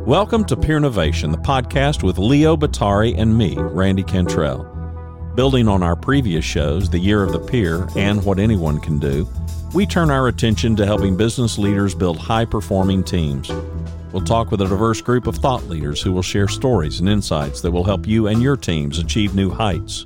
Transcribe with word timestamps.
Welcome 0.00 0.44
to 0.46 0.56
Peernovation, 0.56 1.30
the 1.30 1.38
podcast 1.38 2.02
with 2.02 2.18
Leo 2.18 2.56
Bottari 2.56 3.16
and 3.16 3.38
me, 3.38 3.54
Randy 3.56 4.02
Cantrell. 4.02 4.64
Building 5.36 5.68
on 5.68 5.84
our 5.84 5.94
previous 5.94 6.44
shows, 6.44 6.90
The 6.90 6.98
Year 6.98 7.22
of 7.22 7.30
the 7.30 7.38
Peer 7.38 7.86
and 7.94 8.24
What 8.24 8.40
Anyone 8.40 8.80
Can 8.80 8.98
Do, 8.98 9.28
we 9.74 9.86
turn 9.86 10.10
our 10.10 10.26
attention 10.26 10.74
to 10.74 10.86
helping 10.86 11.16
business 11.16 11.56
leaders 11.56 11.94
build 11.94 12.18
high 12.18 12.44
performing 12.44 13.04
teams. 13.04 13.48
We'll 14.12 14.24
talk 14.24 14.50
with 14.50 14.60
a 14.62 14.66
diverse 14.66 15.00
group 15.00 15.28
of 15.28 15.36
thought 15.36 15.68
leaders 15.68 16.02
who 16.02 16.10
will 16.10 16.22
share 16.22 16.48
stories 16.48 16.98
and 16.98 17.08
insights 17.08 17.60
that 17.60 17.70
will 17.70 17.84
help 17.84 18.04
you 18.04 18.26
and 18.26 18.42
your 18.42 18.56
teams 18.56 18.98
achieve 18.98 19.36
new 19.36 19.50
heights. 19.50 20.04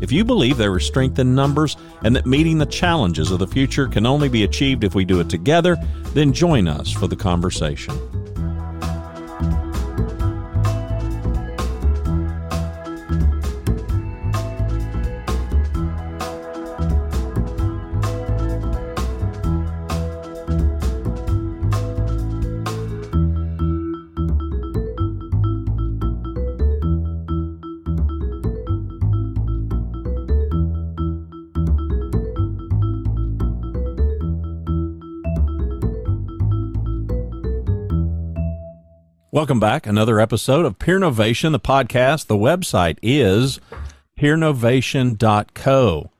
If 0.00 0.12
you 0.12 0.24
believe 0.24 0.56
there 0.56 0.76
is 0.76 0.86
strength 0.86 1.18
in 1.18 1.34
numbers 1.34 1.76
and 2.04 2.14
that 2.14 2.26
meeting 2.26 2.58
the 2.58 2.66
challenges 2.66 3.32
of 3.32 3.40
the 3.40 3.48
future 3.48 3.88
can 3.88 4.06
only 4.06 4.28
be 4.28 4.44
achieved 4.44 4.84
if 4.84 4.94
we 4.94 5.04
do 5.04 5.18
it 5.18 5.28
together, 5.28 5.76
then 6.12 6.32
join 6.32 6.68
us 6.68 6.92
for 6.92 7.08
the 7.08 7.16
conversation. 7.16 8.21
Welcome 39.34 39.60
back. 39.60 39.86
Another 39.86 40.20
episode 40.20 40.66
of 40.66 40.78
Peernovation, 40.78 41.52
the 41.52 41.58
podcast. 41.58 42.26
The 42.26 42.34
website 42.34 42.98
is 43.00 43.60
peernovation.co. 44.18 46.10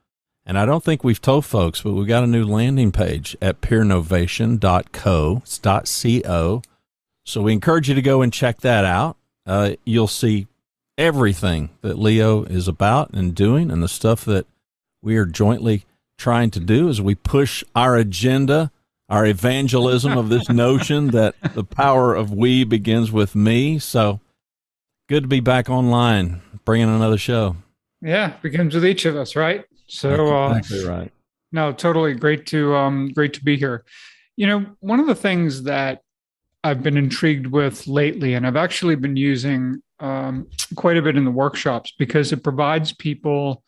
And 0.47 0.59
I 0.59 0.65
don't 0.65 0.83
think 0.83 1.05
we've 1.05 1.21
told 1.21 1.45
folks, 1.45 1.83
but 1.83 1.93
we've 1.93 2.09
got 2.09 2.25
a 2.25 2.27
new 2.27 2.47
landing 2.47 2.91
page 2.91 3.37
at 3.43 3.61
peernovation.co. 3.61 5.43
It's 5.45 6.23
.co. 6.23 6.63
So 7.27 7.43
we 7.43 7.53
encourage 7.53 7.91
you 7.91 7.95
to 7.95 8.01
go 8.01 8.23
and 8.23 8.33
check 8.33 8.63
that 8.63 8.87
out. 8.87 9.19
Uh, 9.45 9.73
you'll 9.85 10.09
see 10.09 10.47
everything 10.97 11.69
that 11.83 11.99
Leo 11.99 12.45
is 12.45 12.67
about 12.67 13.11
and 13.11 13.35
doing 13.35 13.71
and 13.71 13.83
the 13.83 13.89
stuff 13.89 14.25
that 14.25 14.47
we 15.03 15.19
are 15.19 15.27
jointly 15.27 15.85
trying 16.17 16.51
to 16.53 16.61
do 16.61 16.89
as 16.89 17.03
we 17.03 17.15
push 17.15 17.63
our 17.77 17.95
agenda 17.95 18.73
our 19.13 19.27
evangelism 19.27 20.17
of 20.17 20.31
this 20.31 20.49
notion 20.49 21.09
that 21.09 21.35
the 21.53 21.63
power 21.63 22.15
of 22.15 22.33
we 22.33 22.65
begins 22.65 23.13
with 23.13 23.35
me. 23.35 23.79
So 23.79 24.21
good 25.07 25.25
to 25.25 25.29
be 25.29 25.41
back 25.41 25.69
online, 25.69 26.41
bringing 26.65 26.89
another 26.89 27.19
show. 27.19 27.57
Yeah, 28.01 28.33
begins 28.41 28.75
with 28.75 28.87
each 28.87 29.05
of 29.05 29.15
us, 29.15 29.37
right? 29.37 29.67
So 29.87 30.35
uh, 30.35 30.57
exactly 30.57 30.89
right. 30.89 31.13
No, 31.53 31.75
totally 31.75 32.15
great 32.15 32.47
to 32.47 32.75
um, 32.75 33.13
great 33.13 33.35
to 33.35 33.45
be 33.45 33.59
here. 33.59 33.85
You 34.37 34.47
know, 34.47 34.67
one 34.81 34.99
of 34.99 35.07
the 35.07 35.15
things 35.15 35.65
that 35.65 36.01
I've 36.65 36.83
been 36.83 36.97
intrigued 36.97 37.49
with 37.49 37.87
lately, 37.87 38.33
and 38.33 38.47
I've 38.47 38.57
actually 38.57 38.97
been 38.97 39.17
using 39.17 39.83
um, 40.01 40.49
quite 40.75 40.97
a 40.97 41.03
bit 41.03 41.19
in 41.19 41.27
the 41.27 41.31
workshops 41.31 41.93
because 41.99 42.33
it 42.33 42.43
provides 42.43 42.93
people 42.93 43.63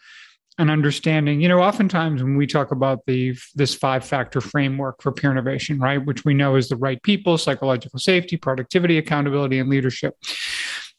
an 0.58 0.70
understanding. 0.70 1.40
You 1.40 1.48
know 1.48 1.60
oftentimes 1.60 2.22
when 2.22 2.36
we 2.36 2.46
talk 2.46 2.70
about 2.70 3.04
the 3.06 3.36
this 3.54 3.74
five 3.74 4.04
factor 4.04 4.40
framework 4.40 5.02
for 5.02 5.12
Peernovation 5.12 5.80
right 5.80 6.04
which 6.04 6.24
we 6.24 6.34
know 6.34 6.56
is 6.56 6.68
the 6.68 6.76
right 6.76 7.02
people 7.02 7.38
psychological 7.38 7.98
safety 7.98 8.36
productivity 8.36 8.98
accountability 8.98 9.58
and 9.58 9.68
leadership. 9.68 10.14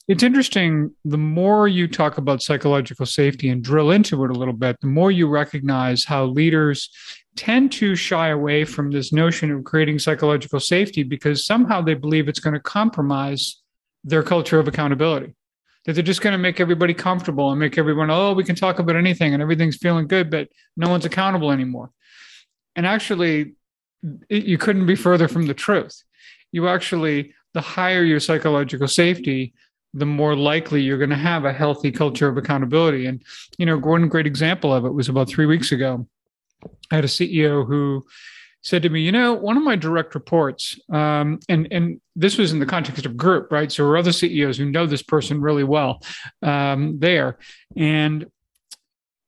It's 0.07 0.23
interesting 0.23 0.93
the 1.03 1.17
more 1.17 1.67
you 1.67 1.87
talk 1.87 2.17
about 2.17 2.43
psychological 2.43 3.05
safety 3.05 3.49
and 3.49 3.63
drill 3.63 3.91
into 3.91 4.23
it 4.25 4.29
a 4.31 4.33
little 4.33 4.53
bit 4.53 4.77
the 4.81 4.87
more 4.87 5.11
you 5.11 5.27
recognize 5.27 6.03
how 6.03 6.25
leaders 6.25 6.89
tend 7.37 7.71
to 7.73 7.95
shy 7.95 8.29
away 8.29 8.65
from 8.65 8.91
this 8.91 9.11
notion 9.11 9.51
of 9.51 9.63
creating 9.63 9.99
psychological 9.99 10.59
safety 10.59 11.03
because 11.03 11.45
somehow 11.45 11.81
they 11.81 11.93
believe 11.93 12.27
it's 12.27 12.39
going 12.39 12.53
to 12.53 12.59
compromise 12.59 13.61
their 14.03 14.23
culture 14.23 14.59
of 14.59 14.67
accountability 14.67 15.33
that 15.85 15.93
they're 15.93 16.03
just 16.03 16.21
going 16.21 16.33
to 16.33 16.37
make 16.37 16.59
everybody 16.59 16.93
comfortable 16.93 17.51
and 17.51 17.59
make 17.59 17.77
everyone, 17.77 18.09
oh, 18.09 18.33
we 18.33 18.43
can 18.43 18.55
talk 18.55 18.79
about 18.79 18.95
anything 18.95 19.33
and 19.33 19.41
everything's 19.41 19.77
feeling 19.77 20.07
good, 20.07 20.29
but 20.29 20.49
no 20.75 20.89
one's 20.89 21.05
accountable 21.05 21.51
anymore. 21.51 21.91
And 22.75 22.85
actually, 22.85 23.53
it, 24.29 24.45
you 24.45 24.57
couldn't 24.57 24.85
be 24.85 24.95
further 24.95 25.27
from 25.27 25.45
the 25.45 25.53
truth. 25.53 26.03
You 26.51 26.67
actually, 26.67 27.33
the 27.53 27.61
higher 27.61 28.03
your 28.03 28.19
psychological 28.19 28.87
safety, 28.87 29.53
the 29.93 30.05
more 30.05 30.35
likely 30.35 30.81
you're 30.81 30.97
going 30.97 31.09
to 31.11 31.15
have 31.15 31.45
a 31.45 31.53
healthy 31.53 31.91
culture 31.91 32.27
of 32.27 32.37
accountability. 32.37 33.05
And, 33.05 33.23
you 33.57 33.65
know, 33.65 33.77
one 33.77 34.09
great 34.09 34.27
example 34.27 34.73
of 34.73 34.85
it 34.85 34.93
was 34.93 35.07
about 35.07 35.29
three 35.29 35.45
weeks 35.45 35.71
ago. 35.71 36.07
I 36.91 36.95
had 36.95 37.05
a 37.05 37.07
CEO 37.07 37.65
who 37.65 38.05
said 38.65 38.81
to 38.81 38.89
me, 38.89 38.99
you 38.99 39.11
know, 39.11 39.33
one 39.33 39.57
of 39.57 39.63
my 39.63 39.75
direct 39.75 40.15
reports, 40.15 40.79
um, 40.91 41.39
and 41.47 41.67
and 41.71 42.01
this 42.15 42.37
was 42.37 42.51
in 42.51 42.59
the 42.59 42.65
context 42.65 43.05
of 43.05 43.15
group, 43.15 43.51
right? 43.51 43.71
So 43.71 43.85
are 43.85 43.95
other 43.95 44.11
CEOs 44.11 44.57
who 44.57 44.65
know 44.65 44.87
this 44.87 45.03
person 45.03 45.39
really 45.39 45.63
well 45.63 46.01
um, 46.41 46.97
there, 46.99 47.37
and 47.77 48.25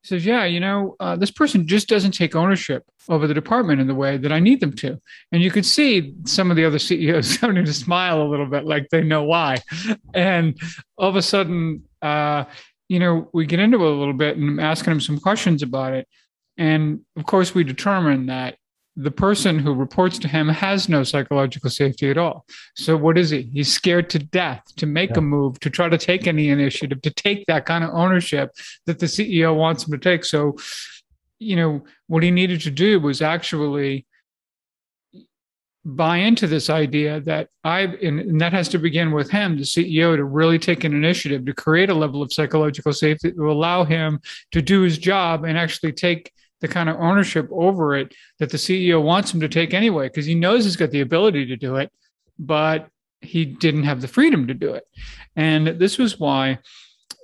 says, 0.03 0.25
yeah, 0.25 0.45
you 0.45 0.59
know, 0.59 0.95
uh, 0.99 1.15
this 1.15 1.29
person 1.29 1.67
just 1.67 1.87
doesn't 1.87 2.13
take 2.13 2.35
ownership 2.35 2.83
over 3.09 3.27
the 3.27 3.33
department 3.33 3.79
in 3.79 3.87
the 3.87 3.95
way 3.95 4.17
that 4.17 4.31
I 4.31 4.39
need 4.39 4.59
them 4.59 4.73
to. 4.77 4.99
And 5.31 5.41
you 5.41 5.51
could 5.51 5.65
see 5.65 6.15
some 6.23 6.49
of 6.49 6.57
the 6.57 6.65
other 6.65 6.79
CEOs 6.87 7.29
starting 7.29 7.65
to 7.65 7.73
smile 7.73 8.21
a 8.21 8.27
little 8.27 8.47
bit, 8.47 8.65
like 8.65 8.89
they 8.89 9.03
know 9.03 9.23
why. 9.23 9.57
And 10.13 10.57
all 10.97 11.09
of 11.09 11.15
a 11.15 11.21
sudden, 11.21 11.83
uh, 12.01 12.45
you 12.87 12.99
know, 12.99 13.29
we 13.33 13.45
get 13.45 13.59
into 13.59 13.77
it 13.77 13.91
a 13.91 13.95
little 13.95 14.13
bit 14.13 14.37
and 14.37 14.49
I'm 14.49 14.59
asking 14.59 14.93
him 14.93 15.01
some 15.01 15.19
questions 15.19 15.61
about 15.61 15.93
it. 15.93 16.07
And 16.57 17.01
of 17.15 17.25
course, 17.25 17.53
we 17.53 17.63
determine 17.63 18.27
that 18.27 18.56
the 18.99 19.11
person 19.11 19.59
who 19.59 19.75
reports 19.75 20.17
to 20.17 20.27
him 20.27 20.49
has 20.49 20.89
no 20.89 21.03
psychological 21.03 21.69
safety 21.69 22.09
at 22.09 22.17
all. 22.17 22.45
So 22.75 22.97
what 22.97 23.15
is 23.15 23.29
he? 23.29 23.43
He's 23.53 23.71
scared 23.71 24.09
to 24.09 24.19
death 24.19 24.63
to 24.77 24.87
make 24.87 25.11
yeah. 25.11 25.19
a 25.19 25.21
move, 25.21 25.59
to 25.59 25.69
try 25.69 25.87
to 25.87 25.99
take 25.99 26.25
any 26.25 26.49
initiative, 26.49 27.03
to 27.03 27.11
take 27.11 27.45
that 27.45 27.67
kind 27.67 27.83
of 27.83 27.91
ownership 27.93 28.55
that 28.87 28.97
the 28.97 29.05
CEO 29.05 29.55
wants 29.55 29.85
him 29.85 29.91
to 29.91 29.99
take. 29.99 30.25
So, 30.25 30.57
you 31.37 31.55
know, 31.55 31.83
what 32.07 32.23
he 32.23 32.31
needed 32.31 32.61
to 32.61 32.71
do 32.71 32.99
was 32.99 33.21
actually 33.21 34.07
buy 35.85 36.17
into 36.17 36.47
this 36.47 36.67
idea 36.67 37.21
that 37.21 37.49
I've, 37.63 37.93
and 38.01 38.41
that 38.41 38.51
has 38.51 38.67
to 38.69 38.79
begin 38.79 39.11
with 39.11 39.29
him, 39.29 39.57
the 39.57 39.63
CEO, 39.63 40.15
to 40.15 40.23
really 40.23 40.57
take 40.57 40.83
an 40.83 40.93
initiative 40.93 41.45
to 41.45 41.53
create 41.53 41.91
a 41.91 41.93
level 41.93 42.23
of 42.23 42.33
psychological 42.33 42.93
safety 42.93 43.29
that 43.29 43.37
will 43.37 43.53
allow 43.53 43.83
him 43.83 44.19
to 44.53 44.61
do 44.61 44.81
his 44.81 44.97
job 44.97 45.45
and 45.45 45.55
actually 45.55 45.93
take 45.93 46.31
the 46.61 46.67
kind 46.67 46.89
of 46.89 46.97
ownership 46.97 47.47
over 47.51 47.95
it 47.95 48.13
that 48.39 48.49
the 48.49 48.57
CEO 48.57 49.01
wants 49.01 49.33
him 49.33 49.39
to 49.41 49.49
take 49.49 49.73
anyway, 49.73 50.07
because 50.07 50.25
he 50.25 50.35
knows 50.35 50.63
he's 50.63 50.75
got 50.75 50.91
the 50.91 51.01
ability 51.01 51.45
to 51.45 51.55
do 51.55 51.75
it, 51.75 51.91
but 52.39 52.89
he 53.21 53.45
didn't 53.45 53.83
have 53.83 54.01
the 54.01 54.07
freedom 54.07 54.47
to 54.47 54.53
do 54.53 54.73
it. 54.73 54.83
And 55.35 55.67
this 55.67 55.97
was 55.97 56.19
why, 56.19 56.59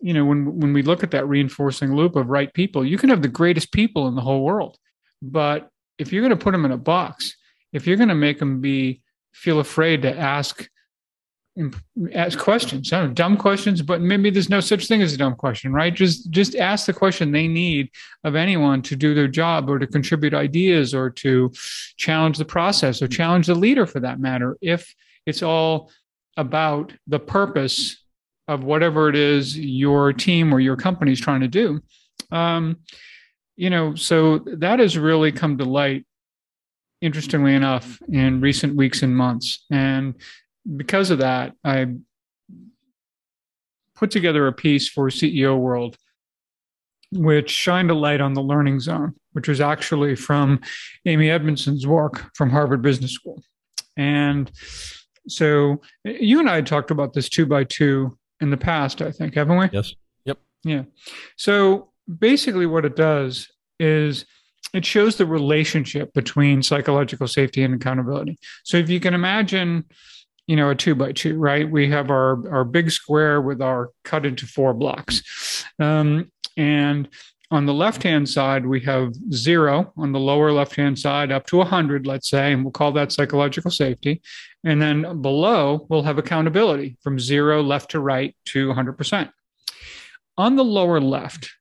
you 0.02 0.14
know, 0.14 0.26
when 0.26 0.60
when 0.60 0.74
we 0.74 0.82
look 0.82 1.04
at 1.04 1.12
that 1.12 1.28
reinforcing 1.28 1.96
loop 1.96 2.16
of 2.16 2.30
right 2.30 2.54
people, 2.54 2.86
you 2.86 2.98
can 2.98 3.10
have 3.10 3.22
the 3.22 3.28
greatest 3.28 3.72
people 3.72 4.08
in 4.08 4.16
the 4.16 4.22
whole 4.22 4.44
world, 4.44 4.78
but 5.22 5.70
if 5.98 6.12
you're 6.12 6.24
going 6.24 6.38
to 6.38 6.44
put 6.44 6.52
them 6.52 6.66
in 6.66 6.72
a 6.72 6.78
box, 6.78 7.36
if 7.72 7.86
you're 7.88 7.98
going 7.98 8.10
to 8.10 8.16
make 8.16 8.40
them 8.40 8.62
be 8.62 9.02
feel 9.34 9.60
afraid 9.60 10.02
to 10.04 10.18
ask 10.18 10.68
ask 12.14 12.40
questions. 12.40 12.92
Know, 12.92 13.08
dumb 13.08 13.38
questions 13.38 13.82
but 13.82 14.02
maybe 14.02 14.30
there's 14.30 14.50
no 14.50 14.60
such 14.60 14.88
thing 14.88 15.02
as 15.02 15.14
a 15.14 15.18
dumb 15.18 15.36
question 15.36 15.72
right? 15.72 15.94
Just 15.94 16.32
just 16.32 16.56
ask 16.56 16.86
the 16.86 16.94
question 16.94 17.32
they 17.32 17.48
need 17.48 17.90
of 18.24 18.36
anyone 18.36 18.82
to 18.84 18.96
do 18.96 19.14
their 19.14 19.28
job 19.28 19.70
or 19.70 19.78
to 19.78 19.88
contribute 19.88 20.34
ideas 20.34 20.94
or 20.94 21.10
to 21.12 21.52
challenge 21.98 22.38
the 22.38 22.46
process 22.46 23.02
or 23.02 23.08
challenge 23.08 23.48
the 23.48 23.56
leader 23.56 23.86
for 23.86 24.00
that 24.00 24.20
matter 24.20 24.58
if 24.62 24.94
it's 25.26 25.44
all 25.44 25.92
about 26.38 26.92
the 27.08 27.20
purpose 27.20 28.04
of 28.48 28.64
whatever 28.64 29.08
it 29.08 29.16
is 29.16 29.58
your 29.58 30.12
team 30.12 30.52
or 30.52 30.60
your 30.60 30.76
company 30.76 31.12
is 31.12 31.22
trying 31.22 31.42
to 31.42 31.48
do. 31.48 31.82
Um, 32.32 32.78
you 33.56 33.70
know 33.70 33.94
so 33.94 34.40
that 34.40 34.80
has 34.80 34.98
really 34.98 35.32
come 35.32 35.60
to 35.60 35.66
light 35.66 36.04
interestingly 37.04 37.54
enough 37.54 38.02
in 38.08 38.40
recent 38.40 38.76
weeks 38.76 39.04
and 39.04 39.16
months. 39.16 39.66
And 39.70 40.16
because 40.76 41.12
of 41.12 41.20
that, 41.20 41.54
I 41.64 41.88
put 43.96 44.12
together 44.12 44.48
a 44.48 44.54
piece 44.54 44.90
for 44.90 45.10
CEO 45.10 45.58
World, 45.58 45.98
which 47.12 47.50
shined 47.50 47.92
a 47.92 47.96
light 47.96 48.22
on 48.22 48.34
the 48.34 48.42
learning 48.42 48.80
zone, 48.80 49.16
which 49.34 49.48
was 49.48 49.62
actually 49.62 50.16
from 50.16 50.60
Amy 51.06 51.30
Edmondson's 51.30 51.86
work 51.86 52.32
from 52.36 52.50
Harvard 52.50 52.82
Business 52.82 53.12
School. 53.12 53.42
And 53.98 54.52
so 55.28 55.82
you 56.04 56.40
and 56.40 56.50
I 56.50 56.56
had 56.56 56.68
talked 56.68 56.92
about 56.92 57.14
this 57.14 57.30
two 57.30 57.46
by 57.46 57.64
two 57.64 58.18
in 58.42 58.50
the 58.50 58.58
past, 58.58 59.02
I 59.02 59.12
think, 59.12 59.36
haven't 59.36 59.58
we? 59.58 59.70
Yes. 59.72 59.94
Yep. 60.26 60.40
Yeah. 60.64 60.84
So 61.38 61.92
basically, 62.20 62.66
what 62.66 62.86
it 62.86 62.96
does 62.96 63.48
is 63.80 64.26
it 64.74 64.86
shows 64.86 65.16
the 65.16 65.26
relationship 65.26 66.14
between 66.14 66.64
psychological 66.64 67.28
safety 67.28 67.64
and 67.64 67.76
accountability. 67.76 68.38
So 68.64 68.78
if 68.78 68.90
you 68.90 69.00
can 69.00 69.14
imagine, 69.14 69.86
you 70.48 70.56
know 70.56 70.70
a 70.70 70.76
two 70.76 70.96
by 70.96 71.12
two 71.12 71.38
right? 71.38 71.70
We 71.70 71.90
have 71.90 72.10
our 72.10 72.48
our 72.52 72.64
big 72.64 72.92
square 72.92 73.42
with 73.42 73.62
our 73.62 73.92
cut 74.04 74.26
into 74.26 74.46
four 74.46 74.74
blocks. 74.74 75.66
Um, 75.80 76.32
and 76.58 77.10
on 77.52 77.66
the 77.66 77.74
left 77.74 78.04
hand 78.04 78.28
side 78.28 78.66
we 78.66 78.80
have 78.82 79.14
zero. 79.32 79.94
On 79.98 80.12
the 80.12 80.20
lower 80.20 80.52
left 80.52 80.76
hand 80.76 81.00
side 81.00 81.32
up 81.32 81.46
to 81.48 81.58
100 81.58 82.06
let's 82.06 82.30
say 82.30 82.52
and 82.52 82.64
we'll 82.64 82.72
call 82.72 82.92
that 82.94 83.12
psychological 83.12 83.72
safety. 83.72 84.22
And 84.64 84.82
then 84.82 85.22
below 85.22 85.86
we'll 85.90 86.04
have 86.04 86.18
accountability 86.18 86.98
from 87.02 87.20
zero 87.20 87.62
left 87.62 87.92
to 87.92 88.00
right 88.00 88.36
to 88.48 88.70
100% 88.70 89.30
on 90.38 90.56
the 90.56 90.64
lower 90.64 91.00
left 91.00 91.52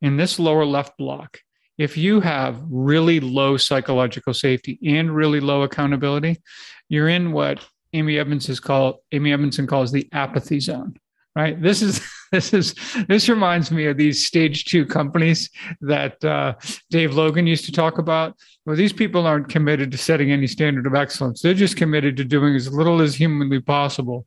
in 0.00 0.16
this 0.16 0.38
lower 0.38 0.64
left 0.64 0.96
block 0.96 1.38
if 1.78 1.96
you 1.96 2.20
have 2.20 2.60
really 2.70 3.20
low 3.20 3.56
psychological 3.56 4.34
safety 4.34 4.78
and 4.84 5.14
really 5.14 5.40
low 5.40 5.62
accountability 5.62 6.40
you're 6.88 7.08
in 7.08 7.32
what 7.32 7.64
Amy 7.92 8.18
Evans 8.18 8.48
is 8.48 8.60
called 8.60 8.96
Amy 9.12 9.32
Edmondson 9.32 9.66
calls 9.66 9.92
the 9.92 10.08
apathy 10.12 10.60
zone. 10.60 10.96
Right. 11.34 11.60
This 11.60 11.80
is 11.80 12.00
this 12.32 12.52
is 12.52 12.74
this 13.08 13.28
reminds 13.28 13.70
me 13.70 13.86
of 13.86 13.96
these 13.96 14.26
stage 14.26 14.64
two 14.64 14.84
companies 14.84 15.50
that 15.80 16.22
uh, 16.24 16.54
Dave 16.90 17.14
Logan 17.14 17.46
used 17.46 17.64
to 17.66 17.72
talk 17.72 17.98
about. 17.98 18.36
Well, 18.66 18.76
these 18.76 18.92
people 18.92 19.26
aren't 19.26 19.48
committed 19.48 19.90
to 19.92 19.98
setting 19.98 20.30
any 20.30 20.46
standard 20.46 20.86
of 20.86 20.94
excellence. 20.94 21.42
They're 21.42 21.54
just 21.54 21.76
committed 21.76 22.16
to 22.18 22.24
doing 22.24 22.54
as 22.54 22.72
little 22.72 23.00
as 23.00 23.14
humanly 23.14 23.60
possible, 23.60 24.26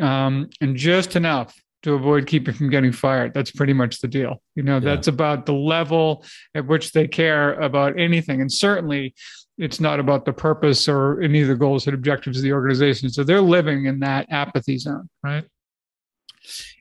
um, 0.00 0.48
and 0.60 0.76
just 0.76 1.16
enough 1.16 1.54
to 1.82 1.94
avoid 1.94 2.26
keeping 2.26 2.54
from 2.54 2.70
getting 2.70 2.92
fired. 2.92 3.34
That's 3.34 3.50
pretty 3.50 3.74
much 3.74 4.00
the 4.00 4.08
deal. 4.08 4.40
You 4.54 4.62
know, 4.62 4.76
yeah. 4.76 4.80
that's 4.80 5.06
about 5.06 5.44
the 5.44 5.52
level 5.52 6.24
at 6.54 6.66
which 6.66 6.92
they 6.92 7.06
care 7.06 7.54
about 7.54 7.98
anything, 7.98 8.40
and 8.40 8.50
certainly 8.50 9.14
it's 9.58 9.80
not 9.80 10.00
about 10.00 10.24
the 10.24 10.32
purpose 10.32 10.88
or 10.88 11.20
any 11.20 11.42
of 11.42 11.48
the 11.48 11.54
goals 11.54 11.86
and 11.86 11.94
objectives 11.94 12.38
of 12.38 12.42
the 12.42 12.52
organization. 12.52 13.08
So 13.10 13.22
they're 13.22 13.40
living 13.40 13.86
in 13.86 14.00
that 14.00 14.26
apathy 14.30 14.78
zone, 14.78 15.08
right? 15.22 15.44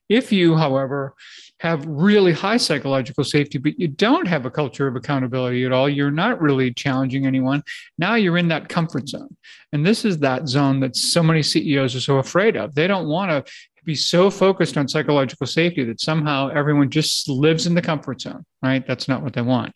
If 0.10 0.32
you, 0.32 0.56
however, 0.56 1.14
have 1.60 1.86
really 1.86 2.34
high 2.34 2.58
psychological 2.58 3.24
safety, 3.24 3.58
but 3.58 3.80
you 3.80 3.88
don't 3.88 4.28
have 4.28 4.46
a 4.46 4.52
culture 4.52 4.88
of 4.88 4.96
accountability 4.96 5.66
at 5.66 5.72
all, 5.72 5.88
you're 5.88 6.12
not 6.12 6.42
really 6.42 6.74
challenging 6.74 7.26
anyone. 7.26 7.64
Now 7.98 8.16
you're 8.16 8.38
in 8.38 8.50
that 8.50 8.70
comfort 8.70 9.08
zone. 9.08 9.36
And 9.72 9.86
this 9.86 10.04
is 10.04 10.20
that 10.20 10.48
zone 10.48 10.82
that 10.82 10.96
so 10.96 11.24
many 11.24 11.42
CEOs 11.42 11.96
are 11.96 12.02
so 12.02 12.18
afraid 12.18 12.58
of. 12.58 12.76
They 12.76 12.88
don't 12.88 13.08
want 13.08 13.32
to 13.32 13.52
be 13.86 13.96
so 13.96 14.30
focused 14.30 14.78
on 14.78 14.88
psychological 14.88 15.48
safety 15.48 15.84
that 15.86 16.02
somehow 16.02 16.50
everyone 16.50 16.90
just 16.90 17.30
lives 17.30 17.66
in 17.66 17.76
the 17.76 17.82
comfort 17.82 18.22
zone, 18.22 18.46
right? 18.62 18.86
That's 18.86 19.08
not 19.08 19.24
what 19.24 19.34
they 19.34 19.42
want 19.42 19.74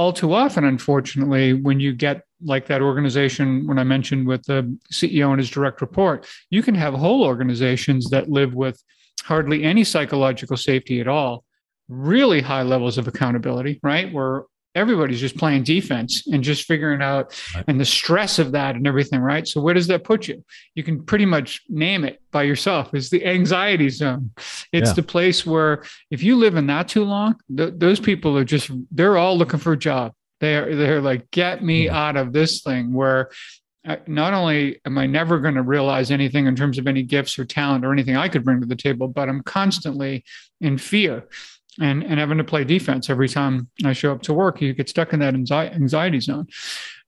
all 0.00 0.14
too 0.14 0.32
often, 0.32 0.64
unfortunately, 0.64 1.52
when 1.52 1.78
you 1.78 1.92
get 1.92 2.22
like 2.42 2.66
that 2.68 2.80
organization, 2.80 3.66
when 3.66 3.78
I 3.78 3.84
mentioned 3.84 4.26
with 4.26 4.42
the 4.44 4.74
CEO 4.90 5.28
and 5.28 5.38
his 5.38 5.50
direct 5.50 5.82
report, 5.82 6.26
you 6.48 6.62
can 6.62 6.74
have 6.74 6.94
whole 6.94 7.22
organizations 7.22 8.08
that 8.08 8.30
live 8.30 8.54
with 8.54 8.82
hardly 9.24 9.62
any 9.62 9.84
psychological 9.84 10.56
safety 10.56 11.02
at 11.02 11.06
all, 11.06 11.44
really 11.88 12.40
high 12.40 12.62
levels 12.62 12.96
of 12.96 13.08
accountability, 13.08 13.78
right? 13.82 14.10
Where 14.10 14.44
everybody's 14.74 15.20
just 15.20 15.36
playing 15.36 15.64
defense 15.64 16.26
and 16.28 16.44
just 16.44 16.64
figuring 16.64 17.02
out 17.02 17.38
right. 17.54 17.64
and 17.66 17.80
the 17.80 17.84
stress 17.84 18.38
of 18.38 18.52
that 18.52 18.76
and 18.76 18.86
everything 18.86 19.20
right 19.20 19.48
so 19.48 19.60
where 19.60 19.74
does 19.74 19.86
that 19.86 20.04
put 20.04 20.28
you 20.28 20.44
you 20.74 20.82
can 20.82 21.02
pretty 21.02 21.26
much 21.26 21.62
name 21.68 22.04
it 22.04 22.20
by 22.30 22.42
yourself 22.42 22.94
it's 22.94 23.10
the 23.10 23.24
anxiety 23.26 23.88
zone 23.88 24.30
it's 24.72 24.90
yeah. 24.90 24.92
the 24.92 25.02
place 25.02 25.44
where 25.44 25.82
if 26.10 26.22
you 26.22 26.36
live 26.36 26.56
in 26.56 26.66
that 26.66 26.88
too 26.88 27.04
long 27.04 27.34
th- 27.56 27.74
those 27.76 27.98
people 27.98 28.36
are 28.36 28.44
just 28.44 28.70
they're 28.92 29.16
all 29.16 29.36
looking 29.36 29.60
for 29.60 29.72
a 29.72 29.78
job 29.78 30.12
they're 30.40 30.74
they're 30.76 31.00
like 31.00 31.30
get 31.30 31.64
me 31.64 31.86
yeah. 31.86 32.08
out 32.08 32.16
of 32.16 32.32
this 32.32 32.62
thing 32.62 32.92
where 32.92 33.30
uh, 33.86 33.96
not 34.06 34.34
only 34.34 34.78
am 34.84 34.98
I 34.98 35.06
never 35.06 35.38
going 35.38 35.54
to 35.54 35.62
realize 35.62 36.10
anything 36.10 36.46
in 36.46 36.54
terms 36.54 36.76
of 36.78 36.86
any 36.86 37.02
gifts 37.02 37.38
or 37.38 37.46
talent 37.46 37.84
or 37.84 37.92
anything 37.92 38.14
I 38.14 38.28
could 38.28 38.44
bring 38.44 38.60
to 38.60 38.66
the 38.66 38.76
table, 38.76 39.08
but 39.08 39.26
I'm 39.28 39.42
constantly 39.42 40.22
in 40.60 40.76
fear 40.76 41.26
and 41.78 42.02
and 42.02 42.18
having 42.18 42.38
to 42.38 42.44
play 42.44 42.64
defense 42.64 43.08
every 43.10 43.28
time 43.28 43.68
I 43.84 43.92
show 43.92 44.12
up 44.12 44.22
to 44.22 44.34
work. 44.34 44.60
You 44.60 44.72
get 44.72 44.88
stuck 44.88 45.12
in 45.12 45.20
that 45.20 45.34
anxiety 45.34 46.20
zone. 46.20 46.46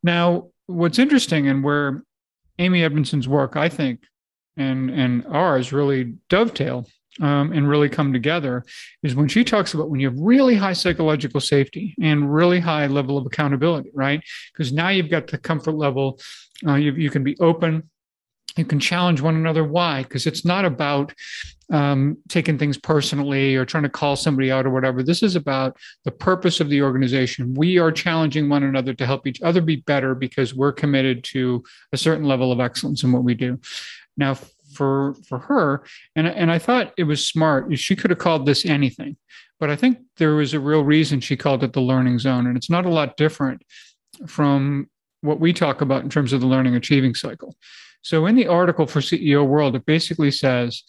Now, 0.02 0.48
what's 0.66 0.98
interesting 0.98 1.48
and 1.48 1.64
where 1.64 2.04
Amy 2.58 2.82
Edmondson's 2.82 3.28
work, 3.28 3.56
I 3.56 3.68
think, 3.68 4.00
and 4.56 4.90
and 4.90 5.26
ours 5.26 5.72
really 5.72 6.14
dovetail 6.28 6.86
um, 7.20 7.52
and 7.52 7.68
really 7.68 7.88
come 7.88 8.12
together 8.12 8.64
is 9.02 9.14
when 9.14 9.28
she 9.28 9.44
talks 9.44 9.74
about 9.74 9.90
when 9.90 10.00
you 10.00 10.08
have 10.08 10.18
really 10.18 10.54
high 10.54 10.72
psychological 10.72 11.40
safety 11.40 11.94
and 12.00 12.32
really 12.32 12.60
high 12.60 12.86
level 12.86 13.18
of 13.18 13.26
accountability, 13.26 13.90
right? 13.94 14.22
Because 14.52 14.72
now 14.72 14.88
you've 14.88 15.10
got 15.10 15.26
the 15.26 15.38
comfort 15.38 15.74
level, 15.74 16.18
uh, 16.66 16.74
you, 16.74 16.92
you 16.92 17.10
can 17.10 17.22
be 17.22 17.36
open, 17.38 17.90
you 18.56 18.64
can 18.64 18.80
challenge 18.80 19.20
one 19.20 19.36
another. 19.36 19.64
Why? 19.64 20.02
Because 20.02 20.26
it's 20.26 20.44
not 20.44 20.64
about 20.64 21.12
um, 21.70 22.18
taking 22.28 22.58
things 22.58 22.76
personally 22.76 23.56
or 23.56 23.64
trying 23.64 23.84
to 23.84 23.88
call 23.88 24.14
somebody 24.14 24.52
out 24.52 24.66
or 24.66 24.70
whatever. 24.70 25.02
This 25.02 25.22
is 25.22 25.36
about 25.36 25.76
the 26.04 26.10
purpose 26.10 26.60
of 26.60 26.68
the 26.68 26.82
organization. 26.82 27.54
We 27.54 27.78
are 27.78 27.90
challenging 27.90 28.48
one 28.48 28.62
another 28.62 28.92
to 28.94 29.06
help 29.06 29.26
each 29.26 29.40
other 29.40 29.62
be 29.62 29.76
better 29.76 30.14
because 30.14 30.54
we're 30.54 30.72
committed 30.72 31.24
to 31.24 31.64
a 31.92 31.96
certain 31.96 32.26
level 32.26 32.52
of 32.52 32.60
excellence 32.60 33.02
in 33.02 33.12
what 33.12 33.24
we 33.24 33.34
do. 33.34 33.58
Now, 34.16 34.36
for 34.74 35.14
for 35.28 35.38
her, 35.38 35.84
and 36.16 36.26
and 36.26 36.50
I 36.50 36.58
thought 36.58 36.92
it 36.96 37.04
was 37.04 37.26
smart. 37.26 37.78
She 37.78 37.96
could 37.96 38.10
have 38.10 38.18
called 38.18 38.46
this 38.46 38.64
anything, 38.64 39.16
but 39.60 39.70
I 39.70 39.76
think 39.76 39.98
there 40.16 40.34
was 40.34 40.54
a 40.54 40.60
real 40.60 40.82
reason 40.82 41.20
she 41.20 41.36
called 41.36 41.62
it 41.62 41.72
the 41.72 41.80
learning 41.80 42.18
zone, 42.18 42.46
and 42.46 42.56
it's 42.56 42.70
not 42.70 42.86
a 42.86 42.90
lot 42.90 43.16
different 43.16 43.62
from 44.26 44.88
what 45.20 45.40
we 45.40 45.52
talk 45.52 45.80
about 45.80 46.02
in 46.02 46.10
terms 46.10 46.32
of 46.32 46.40
the 46.40 46.46
learning 46.46 46.74
achieving 46.74 47.14
cycle. 47.14 47.56
So 48.02 48.26
in 48.26 48.34
the 48.34 48.48
article 48.48 48.86
for 48.86 49.00
CEO 49.00 49.46
World, 49.46 49.76
it 49.76 49.86
basically 49.86 50.30
says 50.30 50.82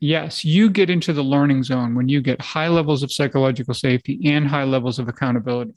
yes, 0.00 0.44
you 0.44 0.70
get 0.70 0.90
into 0.90 1.12
the 1.12 1.22
learning 1.22 1.62
zone 1.62 1.94
when 1.94 2.08
you 2.08 2.20
get 2.22 2.40
high 2.40 2.68
levels 2.68 3.02
of 3.02 3.12
psychological 3.12 3.74
safety 3.74 4.20
and 4.24 4.48
high 4.48 4.64
levels 4.64 4.98
of 4.98 5.08
accountability. 5.08 5.74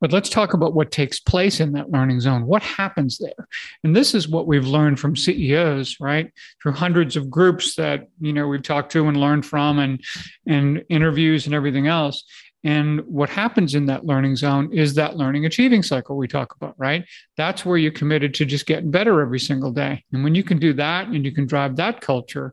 But 0.00 0.12
let's 0.12 0.28
talk 0.28 0.52
about 0.52 0.74
what 0.74 0.90
takes 0.90 1.20
place 1.20 1.60
in 1.60 1.70
that 1.74 1.92
learning 1.92 2.18
zone. 2.18 2.44
What 2.44 2.64
happens 2.64 3.18
there? 3.18 3.46
And 3.84 3.94
this 3.94 4.16
is 4.16 4.28
what 4.28 4.48
we've 4.48 4.66
learned 4.66 4.98
from 4.98 5.14
CEOs, 5.14 5.98
right? 6.00 6.32
Through 6.60 6.72
hundreds 6.72 7.14
of 7.14 7.30
groups 7.30 7.76
that, 7.76 8.08
you 8.20 8.32
know, 8.32 8.48
we've 8.48 8.64
talked 8.64 8.90
to 8.92 9.06
and 9.06 9.16
learned 9.16 9.46
from 9.46 9.78
and 9.78 10.02
and 10.44 10.82
interviews 10.88 11.46
and 11.46 11.54
everything 11.54 11.86
else. 11.86 12.24
And 12.64 13.00
what 13.00 13.28
happens 13.28 13.74
in 13.74 13.86
that 13.86 14.04
learning 14.04 14.36
zone 14.36 14.72
is 14.72 14.94
that 14.94 15.16
learning 15.16 15.46
achieving 15.46 15.82
cycle 15.82 16.16
we 16.16 16.28
talk 16.28 16.54
about, 16.54 16.74
right? 16.78 17.04
That's 17.36 17.64
where 17.64 17.76
you're 17.76 17.90
committed 17.90 18.34
to 18.34 18.44
just 18.44 18.66
getting 18.66 18.90
better 18.90 19.20
every 19.20 19.40
single 19.40 19.72
day. 19.72 20.04
And 20.12 20.22
when 20.22 20.34
you 20.34 20.44
can 20.44 20.58
do 20.58 20.72
that 20.74 21.08
and 21.08 21.24
you 21.24 21.32
can 21.32 21.46
drive 21.46 21.76
that 21.76 22.00
culture, 22.00 22.52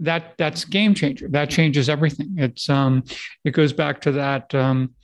that 0.00 0.34
that's 0.38 0.64
game 0.64 0.94
changer. 0.94 1.28
That 1.28 1.50
changes 1.50 1.88
everything. 1.88 2.34
It's 2.36 2.68
um 2.68 3.04
it 3.44 3.50
goes 3.52 3.72
back 3.72 4.00
to 4.02 4.12
that 4.12 4.54
um 4.54 4.94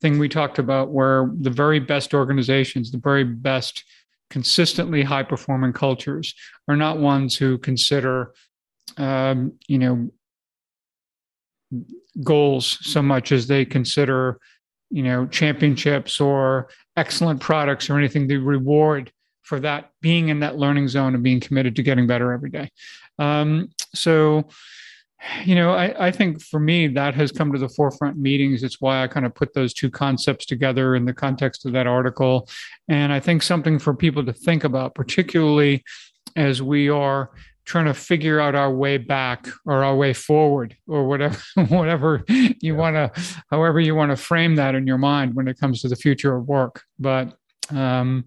thing 0.00 0.18
we 0.18 0.28
talked 0.28 0.58
about 0.58 0.90
where 0.90 1.30
the 1.40 1.50
very 1.50 1.80
best 1.80 2.14
organizations, 2.14 2.90
the 2.90 2.98
very 2.98 3.24
best 3.24 3.84
consistently 4.30 5.02
high 5.02 5.22
performing 5.22 5.72
cultures 5.72 6.34
are 6.68 6.76
not 6.76 6.98
ones 6.98 7.36
who 7.36 7.56
consider 7.58 8.32
um, 8.96 9.52
you 9.66 9.78
know 9.78 10.10
goals 12.22 12.78
so 12.82 13.02
much 13.02 13.32
as 13.32 13.46
they 13.46 13.64
consider 13.64 14.38
you 14.90 15.02
know 15.02 15.26
championships 15.26 16.20
or 16.20 16.68
excellent 16.96 17.40
products 17.40 17.90
or 17.90 17.98
anything 17.98 18.26
they 18.28 18.36
reward 18.36 19.10
for 19.42 19.60
that 19.60 19.90
being 20.00 20.28
in 20.28 20.40
that 20.40 20.56
learning 20.56 20.88
zone 20.88 21.14
and 21.14 21.22
being 21.22 21.40
committed 21.40 21.76
to 21.76 21.82
getting 21.82 22.06
better 22.06 22.32
every 22.32 22.50
day. 22.50 22.70
Um, 23.18 23.68
so 23.94 24.48
you 25.44 25.54
know 25.54 25.72
I, 25.72 26.08
I 26.08 26.10
think 26.10 26.42
for 26.42 26.60
me 26.60 26.86
that 26.88 27.14
has 27.14 27.32
come 27.32 27.52
to 27.52 27.58
the 27.58 27.68
forefront 27.68 28.18
meetings. 28.18 28.62
It's 28.62 28.80
why 28.80 29.02
i 29.02 29.06
kind 29.06 29.26
of 29.26 29.34
put 29.34 29.54
those 29.54 29.72
two 29.74 29.90
concepts 29.90 30.46
together 30.46 30.94
in 30.94 31.04
the 31.04 31.14
context 31.14 31.66
of 31.66 31.72
that 31.72 31.86
article. 31.86 32.48
And 32.88 33.12
i 33.12 33.20
think 33.20 33.42
something 33.42 33.78
for 33.78 33.94
people 33.94 34.24
to 34.26 34.32
think 34.32 34.64
about 34.64 34.94
particularly 34.94 35.82
as 36.36 36.62
we 36.62 36.88
are 36.88 37.30
trying 37.64 37.86
to 37.86 37.94
figure 37.94 38.40
out 38.40 38.54
our 38.54 38.72
way 38.72 38.98
back 38.98 39.48
or 39.64 39.84
our 39.84 39.96
way 39.96 40.12
forward 40.12 40.76
or 40.86 41.06
whatever 41.06 41.38
whatever 41.68 42.24
you 42.28 42.54
yeah. 42.60 42.72
want 42.72 42.94
to 42.94 43.22
however 43.50 43.80
you 43.80 43.94
want 43.94 44.10
to 44.10 44.16
frame 44.16 44.56
that 44.56 44.74
in 44.74 44.86
your 44.86 44.98
mind 44.98 45.34
when 45.34 45.48
it 45.48 45.58
comes 45.58 45.80
to 45.80 45.88
the 45.88 45.96
future 45.96 46.36
of 46.36 46.46
work 46.46 46.82
but 46.98 47.36
um, 47.70 48.24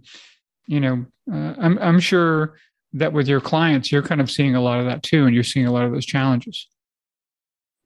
you 0.67 0.79
know 0.79 1.05
uh, 1.31 1.53
I'm, 1.59 1.77
I'm 1.79 1.99
sure 1.99 2.57
that 2.93 3.13
with 3.13 3.27
your 3.27 3.41
clients 3.41 3.91
you're 3.91 4.01
kind 4.01 4.21
of 4.21 4.31
seeing 4.31 4.55
a 4.55 4.61
lot 4.61 4.79
of 4.79 4.85
that 4.85 5.03
too 5.03 5.25
and 5.25 5.35
you're 5.35 5.43
seeing 5.43 5.67
a 5.67 5.71
lot 5.71 5.85
of 5.85 5.91
those 5.91 6.05
challenges 6.05 6.67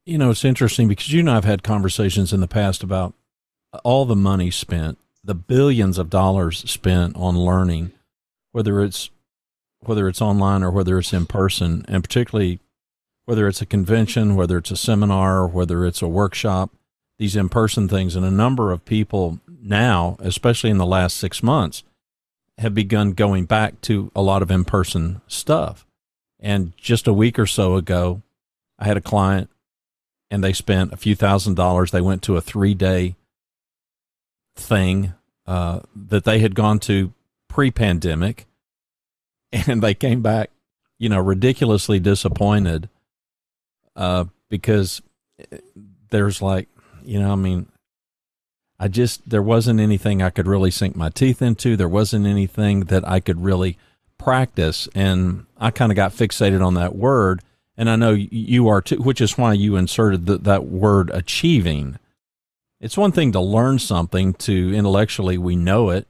you 0.06 0.18
know 0.18 0.32
it's 0.32 0.46
interesting 0.46 0.88
because 0.88 1.12
you 1.12 1.20
and 1.20 1.30
i've 1.30 1.46
had 1.46 1.64
conversations 1.64 2.32
in 2.32 2.40
the 2.40 2.48
past 2.48 2.84
about 2.84 3.14
all 3.84 4.06
the 4.06 4.16
money 4.16 4.52
spent 4.52 4.98
the 5.24 5.36
billions 5.36 5.98
of 5.98 6.10
dollars 6.10 6.70
spent 6.70 7.16
on 7.16 7.38
learning 7.38 7.92
whether 8.52 8.82
it's 8.82 9.10
whether 9.84 10.08
it's 10.08 10.22
online 10.22 10.64
or 10.64 10.72
whether 10.72 10.98
it's 11.00 11.14
in 11.14 11.26
person, 11.26 11.86
and 11.88 12.04
particularly 12.04 12.60
whether 13.26 13.48
it's 13.48 13.62
a 13.62 13.66
convention, 13.66 14.36
whether 14.36 14.58
it's 14.58 14.72
a 14.72 14.78
seminar, 14.78 15.48
whether 15.48 15.86
it's 15.86 16.02
a 16.02 16.08
workshop, 16.08 16.72
these 17.18 17.36
in 17.36 17.50
person 17.50 17.88
things. 17.88 18.16
And 18.16 18.26
a 18.26 18.32
number 18.32 18.72
of 18.72 18.86
people 18.86 19.40
now, 19.62 20.18
especially 20.20 20.70
in 20.70 20.78
the 20.78 20.86
last 20.86 21.18
six 21.18 21.44
months, 21.44 21.84
have 22.58 22.74
begun 22.76 23.14
going 23.14 23.46
back 23.46 23.80
to 23.82 24.12
a 24.16 24.22
lot 24.22 24.42
of 24.42 24.52
in 24.52 24.66
person 24.66 25.22
stuff. 25.28 25.86
And 26.40 26.76
just 26.78 27.08
a 27.08 27.14
week 27.14 27.38
or 27.38 27.46
so 27.46 27.76
ago, 27.76 28.22
I 28.80 28.86
had 28.86 28.98
a 28.98 29.02
client 29.02 29.50
and 30.30 30.44
they 30.44 30.54
spent 30.54 30.94
a 30.94 30.98
few 30.98 31.16
thousand 31.16 31.56
dollars. 31.56 31.92
They 31.92 32.02
went 32.02 32.24
to 32.24 32.38
a 32.38 32.42
three 32.42 32.74
day 32.74 33.16
thing 34.56 35.14
uh, 35.46 35.82
that 35.96 36.24
they 36.24 36.40
had 36.40 36.56
gone 36.56 36.80
to 36.80 37.14
pre 37.48 37.70
pandemic 37.72 38.48
and 39.68 39.82
they 39.82 39.94
came 39.94 40.22
back, 40.22 40.50
you 40.98 41.10
know, 41.10 41.20
ridiculously 41.20 42.00
disappointed 42.00 42.90
uh, 43.96 44.26
because 44.50 45.02
there's 46.10 46.42
like, 46.42 46.68
you 47.04 47.20
know, 47.20 47.32
I 47.32 47.36
mean, 47.36 47.68
I 48.80 48.88
just, 48.88 49.30
there 49.30 49.42
wasn't 49.42 49.80
anything 49.80 50.22
I 50.22 50.30
could 50.30 50.48
really 50.48 50.72
sink 50.72 50.96
my 50.96 51.10
teeth 51.10 51.42
into. 51.42 51.76
There 51.76 51.88
wasn't 51.88 52.26
anything 52.26 52.82
that 52.86 53.08
I 53.08 53.20
could 53.20 53.44
really 53.44 53.78
practice. 54.18 54.88
And 54.96 55.46
I 55.58 55.72
kind 55.72 55.92
of 55.92 55.96
got 55.96 56.14
fixated 56.14 56.66
on 56.66 56.76
that 56.76 56.96
word. 56.96 57.42
And 57.78 57.90
I 57.90 57.96
know 57.96 58.12
you 58.12 58.68
are 58.68 58.82
too, 58.82 58.98
which 58.98 59.22
is 59.22 59.38
why 59.38 59.54
you 59.54 59.76
inserted 59.76 60.26
the, 60.26 60.38
that 60.40 60.66
word 60.66 61.10
achieving. 61.12 61.98
It's 62.80 62.98
one 62.98 63.12
thing 63.12 63.32
to 63.32 63.40
learn 63.40 63.80
something, 63.80 64.34
to 64.36 64.74
intellectually, 64.74 65.38
we 65.38 65.56
know 65.56 65.90
it, 65.90 66.08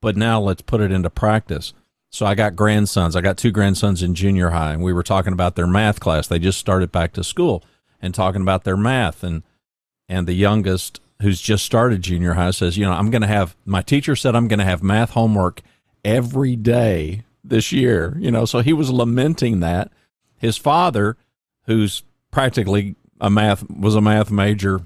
but 0.00 0.16
now 0.16 0.40
let's 0.40 0.62
put 0.62 0.80
it 0.80 0.92
into 0.92 1.10
practice. 1.10 1.72
So 2.12 2.26
I 2.26 2.34
got 2.34 2.54
grandsons. 2.54 3.16
I 3.16 3.22
got 3.22 3.38
two 3.38 3.50
grandsons 3.50 4.02
in 4.02 4.14
junior 4.14 4.50
high, 4.50 4.74
and 4.74 4.82
we 4.82 4.92
were 4.92 5.02
talking 5.02 5.32
about 5.32 5.56
their 5.56 5.66
math 5.66 5.98
class. 5.98 6.26
They 6.26 6.38
just 6.38 6.58
started 6.58 6.92
back 6.92 7.14
to 7.14 7.24
school 7.24 7.64
and 8.02 8.14
talking 8.14 8.42
about 8.42 8.64
their 8.64 8.76
math. 8.76 9.24
And 9.24 9.42
and 10.08 10.28
the 10.28 10.34
youngest 10.34 11.00
who's 11.22 11.40
just 11.40 11.64
started 11.64 12.02
junior 12.02 12.34
high 12.34 12.50
says, 12.50 12.76
you 12.76 12.84
know, 12.84 12.92
I'm 12.92 13.10
going 13.10 13.22
to 13.22 13.28
have 13.28 13.56
my 13.64 13.80
teacher 13.80 14.14
said 14.14 14.36
I'm 14.36 14.48
going 14.48 14.58
to 14.58 14.64
have 14.64 14.82
math 14.82 15.10
homework 15.10 15.62
every 16.04 16.54
day 16.54 17.22
this 17.42 17.72
year, 17.72 18.16
you 18.18 18.30
know, 18.30 18.44
so 18.44 18.60
he 18.60 18.72
was 18.72 18.90
lamenting 18.90 19.60
that. 19.60 19.90
His 20.36 20.56
father, 20.56 21.16
who's 21.66 22.02
practically 22.30 22.96
a 23.20 23.30
math 23.30 23.68
was 23.70 23.94
a 23.94 24.00
math 24.00 24.30
major 24.30 24.82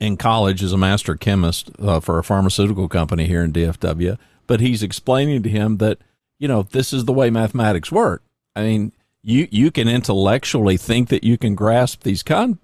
in 0.00 0.16
college 0.16 0.62
is 0.62 0.72
a 0.72 0.78
master 0.78 1.14
chemist 1.14 1.70
uh, 1.78 2.00
for 2.00 2.18
a 2.18 2.24
pharmaceutical 2.24 2.88
company 2.88 3.26
here 3.26 3.44
in 3.44 3.52
DFW, 3.52 4.18
but 4.46 4.60
he's 4.60 4.82
explaining 4.82 5.42
to 5.42 5.48
him 5.48 5.76
that, 5.78 5.98
you 6.38 6.48
know, 6.48 6.62
this 6.62 6.92
is 6.92 7.04
the 7.04 7.12
way 7.12 7.30
mathematics 7.30 7.92
work. 7.92 8.22
I 8.56 8.62
mean, 8.62 8.92
you 9.22 9.48
you 9.50 9.70
can 9.70 9.88
intellectually 9.88 10.76
think 10.76 11.08
that 11.08 11.24
you 11.24 11.38
can 11.38 11.54
grasp 11.54 12.02
these 12.02 12.22
con- 12.22 12.58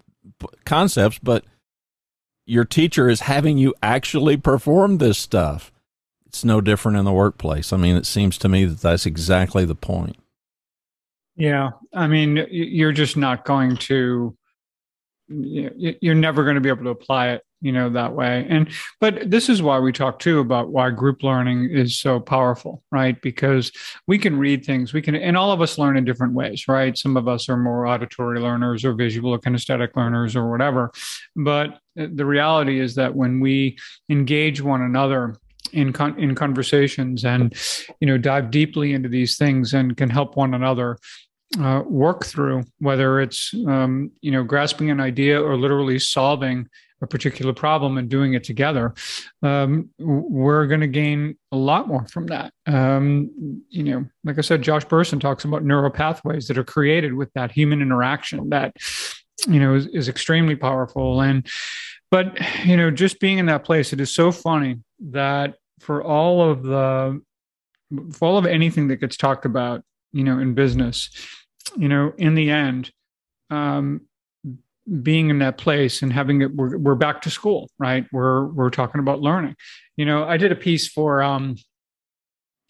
concepts, 0.65 1.19
but 1.19 1.45
your 2.47 2.65
teacher 2.65 3.09
is 3.09 3.21
having 3.21 3.59
you 3.59 3.75
actually 3.83 4.37
perform 4.37 4.99
this 4.99 5.19
stuff. 5.19 5.73
It's 6.27 6.45
no 6.45 6.61
different 6.61 6.99
in 6.99 7.05
the 7.05 7.13
workplace. 7.13 7.73
I 7.73 7.77
mean, 7.77 7.97
it 7.97 8.07
seems 8.07 8.39
to 8.39 8.49
me 8.49 8.65
that 8.65 8.81
that's 8.81 9.07
exactly 9.07 9.65
the 9.65 9.75
point. 9.75 10.17
Yeah. 11.37 11.71
I 11.95 12.07
mean, 12.07 12.47
you're 12.51 12.93
just 12.93 13.17
not 13.17 13.45
going 13.45 13.77
to, 13.79 14.37
you're 15.29 16.15
never 16.15 16.45
going 16.45 16.57
to 16.57 16.61
be 16.61 16.69
able 16.69 16.85
to 16.85 16.91
apply 16.91 17.31
it 17.31 17.43
you 17.61 17.73
know 17.73 17.91
that 17.91 18.15
way. 18.15 18.47
And 18.49 18.71
but 19.01 19.31
this 19.31 19.49
is 19.49 19.63
why 19.63 19.79
we 19.79 19.93
talk 19.93 20.19
too 20.19 20.41
about 20.41 20.71
why 20.71 20.91
group 20.91 21.23
learning 21.23 21.71
is 21.71 21.99
so 21.99 22.21
powerful 22.21 22.83
right? 22.91 23.21
Because 23.21 23.73
we 24.07 24.19
can 24.19 24.39
read 24.39 24.65
things 24.65 24.93
we 24.93 25.03
can 25.03 25.15
and 25.15 25.37
all 25.37 25.53
of 25.53 25.61
us 25.61 25.79
learn 25.79 25.97
in 25.97 26.05
different 26.05 26.35
ways 26.35 26.67
right? 26.69 26.97
Some 26.97 27.17
of 27.17 27.29
us 27.29 27.49
are 27.49 27.57
more 27.57 27.87
auditory 27.87 28.41
learners 28.41 28.85
or 28.85 28.95
visual 28.95 29.33
or 29.33 29.39
kinesthetic 29.39 29.97
learners 29.97 30.37
or 30.37 30.51
whatever. 30.51 30.91
But 31.37 31.79
the 31.97 32.25
reality 32.25 32.81
is 32.81 32.95
that 32.95 33.15
when 33.15 33.41
we 33.41 33.79
engage 34.09 34.61
one 34.61 34.83
another 34.83 35.37
in 35.73 35.93
con- 35.93 36.19
in 36.19 36.35
conversations 36.35 37.25
and 37.25 37.55
you 38.01 38.07
know 38.07 38.19
dive 38.19 38.51
deeply 38.51 38.93
into 38.93 39.09
these 39.09 39.37
things 39.37 39.75
and 39.75 39.97
can 39.97 40.11
help 40.11 40.37
one 40.37 40.55
another 40.55 40.99
uh, 41.59 41.83
work 41.87 42.25
through 42.25 42.63
whether 42.79 43.21
it's 43.21 43.53
um, 43.67 44.11
you 44.21 44.31
know 44.31 44.43
grasping 44.43 44.91
an 44.91 45.01
idea 45.01 45.41
or 45.41 45.57
literally 45.57 45.99
solving 45.99 46.67
a 47.03 47.07
particular 47.07 47.53
problem 47.53 47.99
and 47.99 48.09
doing 48.09 48.35
it 48.35 48.45
together, 48.45 48.95
um, 49.43 49.89
we're 49.99 50.67
going 50.67 50.81
to 50.81 50.87
gain 50.87 51.37
a 51.53 51.57
lot 51.57 51.89
more 51.89 52.07
from 52.09 52.27
that. 52.27 52.53
Um, 52.67 53.31
you 53.69 53.83
know, 53.83 54.05
like 54.25 54.39
I 54.39 54.43
said, 54.43 54.63
Josh 54.63 54.85
Bersin 54.85 55.21
talks 55.21 55.45
about 55.45 55.65
neural 55.65 55.91
pathways 55.91 56.47
that 56.49 56.59
are 56.59 56.65
created 56.65 57.15
with 57.15 57.33
that 57.35 57.53
human 57.53 57.81
interaction 57.81 58.51
that, 58.51 58.77
you 59.47 59.61
know, 59.61 59.75
is, 59.75 59.87
is 59.87 60.09
extremely 60.09 60.57
powerful. 60.57 61.23
And, 61.23 61.47
but, 62.11 62.39
you 62.65 62.77
know, 62.77 62.91
just 62.91 63.21
being 63.21 63.39
in 63.39 63.47
that 63.47 63.65
place, 63.65 63.93
it 63.93 64.01
is 64.01 64.15
so 64.15 64.31
funny 64.31 64.81
that 65.11 65.55
for 65.79 66.03
all 66.03 66.51
of 66.51 66.63
the, 66.63 67.21
for 68.13 68.29
all 68.29 68.37
of 68.37 68.47
anything 68.47 68.89
that 68.89 68.97
gets 68.97 69.17
talked 69.17 69.47
about, 69.47 69.83
you 70.13 70.25
know, 70.25 70.39
in 70.39 70.55
business, 70.55 71.09
you 71.77 71.89
know, 71.89 72.13
in 72.19 72.35
the 72.35 72.51
end, 72.51 72.91
um, 73.49 74.03
being 75.03 75.31
in 75.31 75.39
that 75.39 75.57
place 75.57 76.03
and 76.03 76.13
having 76.13 76.43
it 76.43 76.55
we're, 76.55 76.77
we're 76.79 76.95
back 76.95 77.23
to 77.23 77.31
school 77.31 77.71
right 77.79 78.07
we're 78.13 78.47
we're 78.47 78.71
talking 78.71 78.99
about 78.99 79.21
learning 79.21 79.55
you 79.97 80.05
know 80.05 80.25
i 80.25 80.37
did 80.37 80.51
a 80.51 80.57
piece 80.57 80.89
for 80.89 81.23
um 81.23 81.57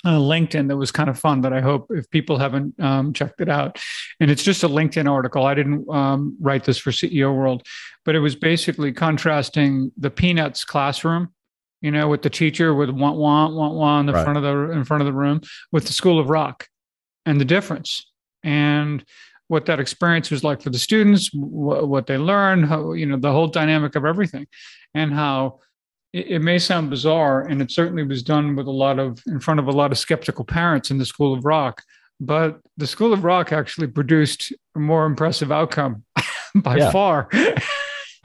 uh, 0.05 0.17
LinkedIn 0.17 0.69
that 0.69 0.77
was 0.77 0.91
kind 0.91 1.11
of 1.11 1.19
fun 1.19 1.43
that 1.43 1.53
I 1.53 1.61
hope 1.61 1.89
if 1.91 2.09
people 2.11 2.39
haven't 2.39 2.79
um, 2.81 3.13
checked 3.13 3.41
it 3.41 3.49
out. 3.49 3.79
And 4.19 4.31
it's 4.31 4.43
just 4.43 4.63
a 4.63 4.69
LinkedIn 4.69 5.11
article. 5.11 5.45
I 5.45 5.55
didn't 5.55 5.89
um, 5.91 6.37
write 6.41 6.65
this 6.65 6.79
for 6.79 6.91
CEO 6.91 7.35
World, 7.37 7.67
but 8.05 8.15
it 8.15 8.21
was 8.21 8.35
basically 8.35 8.93
contrasting 8.93 9.93
the 9.99 10.11
Peanuts 10.11 10.65
classroom, 10.65 11.35
you 11.83 11.91
know, 11.91 12.09
with 12.09 12.23
the 12.23 12.31
teacher 12.31 12.75
with 12.75 12.91
want 12.91 13.19
want 13.19 13.55
want 13.55 13.75
want 13.75 14.01
in 14.01 14.07
the 14.07 14.13
right. 14.15 14.25
front 14.25 14.39
of 14.39 14.43
the 14.43 14.73
in 14.73 14.85
front 14.85 15.03
of 15.03 15.07
the 15.07 15.13
room 15.13 15.43
with 15.71 15.87
the 15.87 15.93
School 15.93 16.19
of 16.19 16.31
Rock, 16.31 16.67
and 17.27 17.41
the 17.41 17.45
difference. 17.45 18.07
And 18.43 19.05
what 19.51 19.67
that 19.67 19.81
experience 19.81 20.31
was 20.31 20.45
like 20.45 20.63
for 20.63 20.71
the 20.71 20.79
students, 20.79 21.27
wh- 21.33 21.83
what 21.89 22.07
they 22.07 22.17
learned, 22.17 22.67
how, 22.67 22.93
you 22.93 23.05
know, 23.05 23.17
the 23.17 23.33
whole 23.33 23.49
dynamic 23.49 23.97
of 23.97 24.05
everything, 24.05 24.47
and 24.95 25.13
how 25.13 25.59
it, 26.13 26.29
it, 26.29 26.39
may 26.39 26.57
sound 26.57 26.89
bizarre, 26.89 27.43
and 27.43 27.61
it 27.61 27.73
certainly 27.73 28.05
was 28.05 28.23
done 28.23 28.55
with 28.55 28.69
a 28.69 28.71
lot 28.71 29.01
of 29.01 29.21
in 29.27 29.41
front 29.41 29.59
of 29.59 29.67
a 29.67 29.73
lot 29.73 29.91
of 29.91 29.99
skeptical 29.99 30.45
parents 30.45 30.93
in 30.93 30.99
the 30.99 31.05
School 31.05 31.35
of 31.35 31.45
Rock. 31.45 31.83
But 32.21 32.61
the 32.77 32.87
School 32.87 33.13
of 33.13 33.25
Rock 33.25 33.53
actually 33.53 33.89
produced 33.89 34.53
a 34.77 34.79
more 34.79 35.05
impressive 35.05 35.51
outcome 35.51 36.05
by 36.55 36.89
far. 36.93 37.29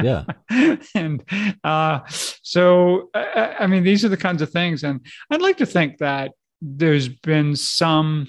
yeah 0.03 0.25
and 0.93 1.23
uh, 1.63 2.01
so 2.07 3.09
I, 3.15 3.55
I, 3.61 3.67
mean 3.67 3.83
these 3.83 4.05
are 4.05 4.09
the 4.09 4.17
kinds 4.17 4.41
of 4.41 4.49
things 4.49 4.83
and 4.83 4.99
i'd 5.31 5.41
like 5.41 5.55
to 5.57 5.65
think 5.65 5.99
that 5.99 6.31
there's 6.61 7.07
been 7.07 7.55
some 7.55 8.27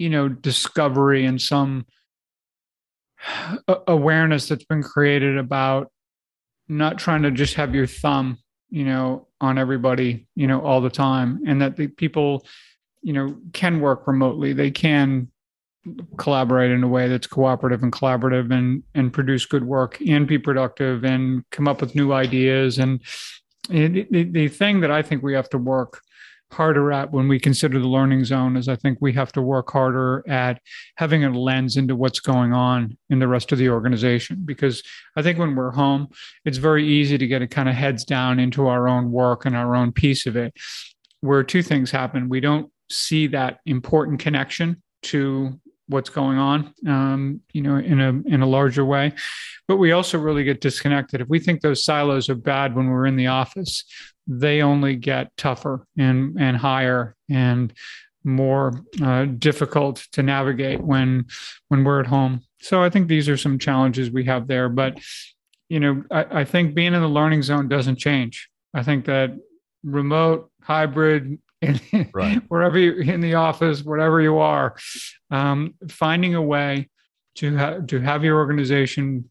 you 0.00 0.10
know 0.10 0.28
discovery 0.28 1.24
and 1.26 1.40
some 1.40 1.86
awareness 3.86 4.48
that's 4.48 4.64
been 4.64 4.82
created 4.82 5.36
about 5.36 5.90
not 6.68 6.98
trying 6.98 7.22
to 7.22 7.30
just 7.30 7.54
have 7.54 7.74
your 7.74 7.86
thumb 7.86 8.38
you 8.70 8.84
know 8.84 9.26
on 9.40 9.58
everybody 9.58 10.26
you 10.36 10.46
know 10.46 10.60
all 10.60 10.80
the 10.80 10.90
time 10.90 11.40
and 11.46 11.60
that 11.60 11.76
the 11.76 11.88
people 11.88 12.44
you 13.02 13.12
know 13.12 13.36
can 13.52 13.80
work 13.80 14.06
remotely. 14.06 14.52
They 14.52 14.70
can 14.70 15.28
collaborate 16.18 16.70
in 16.70 16.82
a 16.82 16.88
way 16.88 17.08
that's 17.08 17.26
cooperative 17.26 17.82
and 17.82 17.92
collaborative 17.92 18.52
and 18.52 18.82
and 18.94 19.12
produce 19.12 19.46
good 19.46 19.64
work 19.64 20.00
and 20.06 20.26
be 20.26 20.38
productive 20.38 21.04
and 21.04 21.44
come 21.50 21.66
up 21.66 21.80
with 21.80 21.94
new 21.94 22.12
ideas. 22.12 22.78
And 22.78 23.00
the, 23.68 24.06
the 24.32 24.48
thing 24.48 24.80
that 24.80 24.90
i 24.90 25.00
think 25.00 25.22
we 25.22 25.34
have 25.34 25.48
to 25.50 25.58
work 25.58 26.00
harder 26.52 26.92
at 26.92 27.12
when 27.12 27.28
we 27.28 27.38
consider 27.38 27.78
the 27.78 27.88
learning 27.88 28.24
zone 28.24 28.56
is 28.56 28.68
I 28.68 28.76
think 28.76 28.98
we 29.00 29.12
have 29.12 29.32
to 29.32 29.42
work 29.42 29.70
harder 29.70 30.24
at 30.28 30.60
having 30.96 31.24
a 31.24 31.30
lens 31.30 31.76
into 31.76 31.96
what's 31.96 32.20
going 32.20 32.52
on 32.52 32.96
in 33.08 33.18
the 33.18 33.28
rest 33.28 33.52
of 33.52 33.58
the 33.58 33.68
organization. 33.68 34.42
Because 34.44 34.82
I 35.16 35.22
think 35.22 35.38
when 35.38 35.54
we're 35.54 35.70
home, 35.70 36.08
it's 36.44 36.58
very 36.58 36.86
easy 36.86 37.18
to 37.18 37.26
get 37.26 37.42
a 37.42 37.46
kind 37.46 37.68
of 37.68 37.74
heads 37.74 38.04
down 38.04 38.40
into 38.40 38.66
our 38.66 38.88
own 38.88 39.10
work 39.10 39.44
and 39.44 39.56
our 39.56 39.76
own 39.76 39.92
piece 39.92 40.26
of 40.26 40.36
it, 40.36 40.54
where 41.20 41.44
two 41.44 41.62
things 41.62 41.90
happen. 41.90 42.28
We 42.28 42.40
don't 42.40 42.70
see 42.90 43.28
that 43.28 43.60
important 43.66 44.20
connection 44.20 44.82
to 45.02 45.58
what's 45.90 46.10
going 46.10 46.38
on 46.38 46.72
um, 46.86 47.40
you 47.52 47.60
know 47.60 47.76
in 47.76 48.00
a 48.00 48.08
in 48.32 48.42
a 48.42 48.46
larger 48.46 48.84
way 48.84 49.12
but 49.66 49.76
we 49.76 49.90
also 49.90 50.18
really 50.18 50.44
get 50.44 50.60
disconnected 50.60 51.20
if 51.20 51.28
we 51.28 51.40
think 51.40 51.60
those 51.60 51.84
silos 51.84 52.28
are 52.28 52.36
bad 52.36 52.76
when 52.76 52.86
we're 52.86 53.06
in 53.06 53.16
the 53.16 53.26
office 53.26 53.84
they 54.30 54.62
only 54.62 54.94
get 54.94 55.36
tougher 55.36 55.84
and 55.98 56.40
and 56.40 56.56
higher 56.56 57.16
and 57.28 57.72
more 58.22 58.84
uh, 59.02 59.24
difficult 59.24 60.06
to 60.12 60.22
navigate 60.22 60.80
when 60.80 61.26
when 61.68 61.82
we're 61.82 62.00
at 62.00 62.06
home. 62.06 62.42
So 62.60 62.82
I 62.82 62.90
think 62.90 63.08
these 63.08 63.28
are 63.28 63.36
some 63.36 63.58
challenges 63.58 64.10
we 64.10 64.24
have 64.24 64.46
there. 64.46 64.68
But 64.68 65.00
you 65.68 65.80
know, 65.80 66.04
I, 66.10 66.40
I 66.40 66.44
think 66.44 66.74
being 66.74 66.94
in 66.94 67.00
the 67.00 67.08
learning 67.08 67.42
zone 67.42 67.68
doesn't 67.68 67.96
change. 67.96 68.48
I 68.72 68.82
think 68.82 69.06
that 69.06 69.32
remote, 69.82 70.50
hybrid, 70.62 71.38
right. 72.12 72.42
wherever 72.48 72.78
you're 72.78 73.02
in 73.02 73.20
the 73.20 73.34
office, 73.34 73.82
wherever 73.82 74.20
you 74.20 74.38
are, 74.38 74.76
um, 75.30 75.74
finding 75.88 76.34
a 76.34 76.42
way 76.42 76.88
to 77.36 77.56
ha- 77.56 77.78
to 77.88 78.00
have 78.00 78.22
your 78.22 78.36
organization 78.36 79.29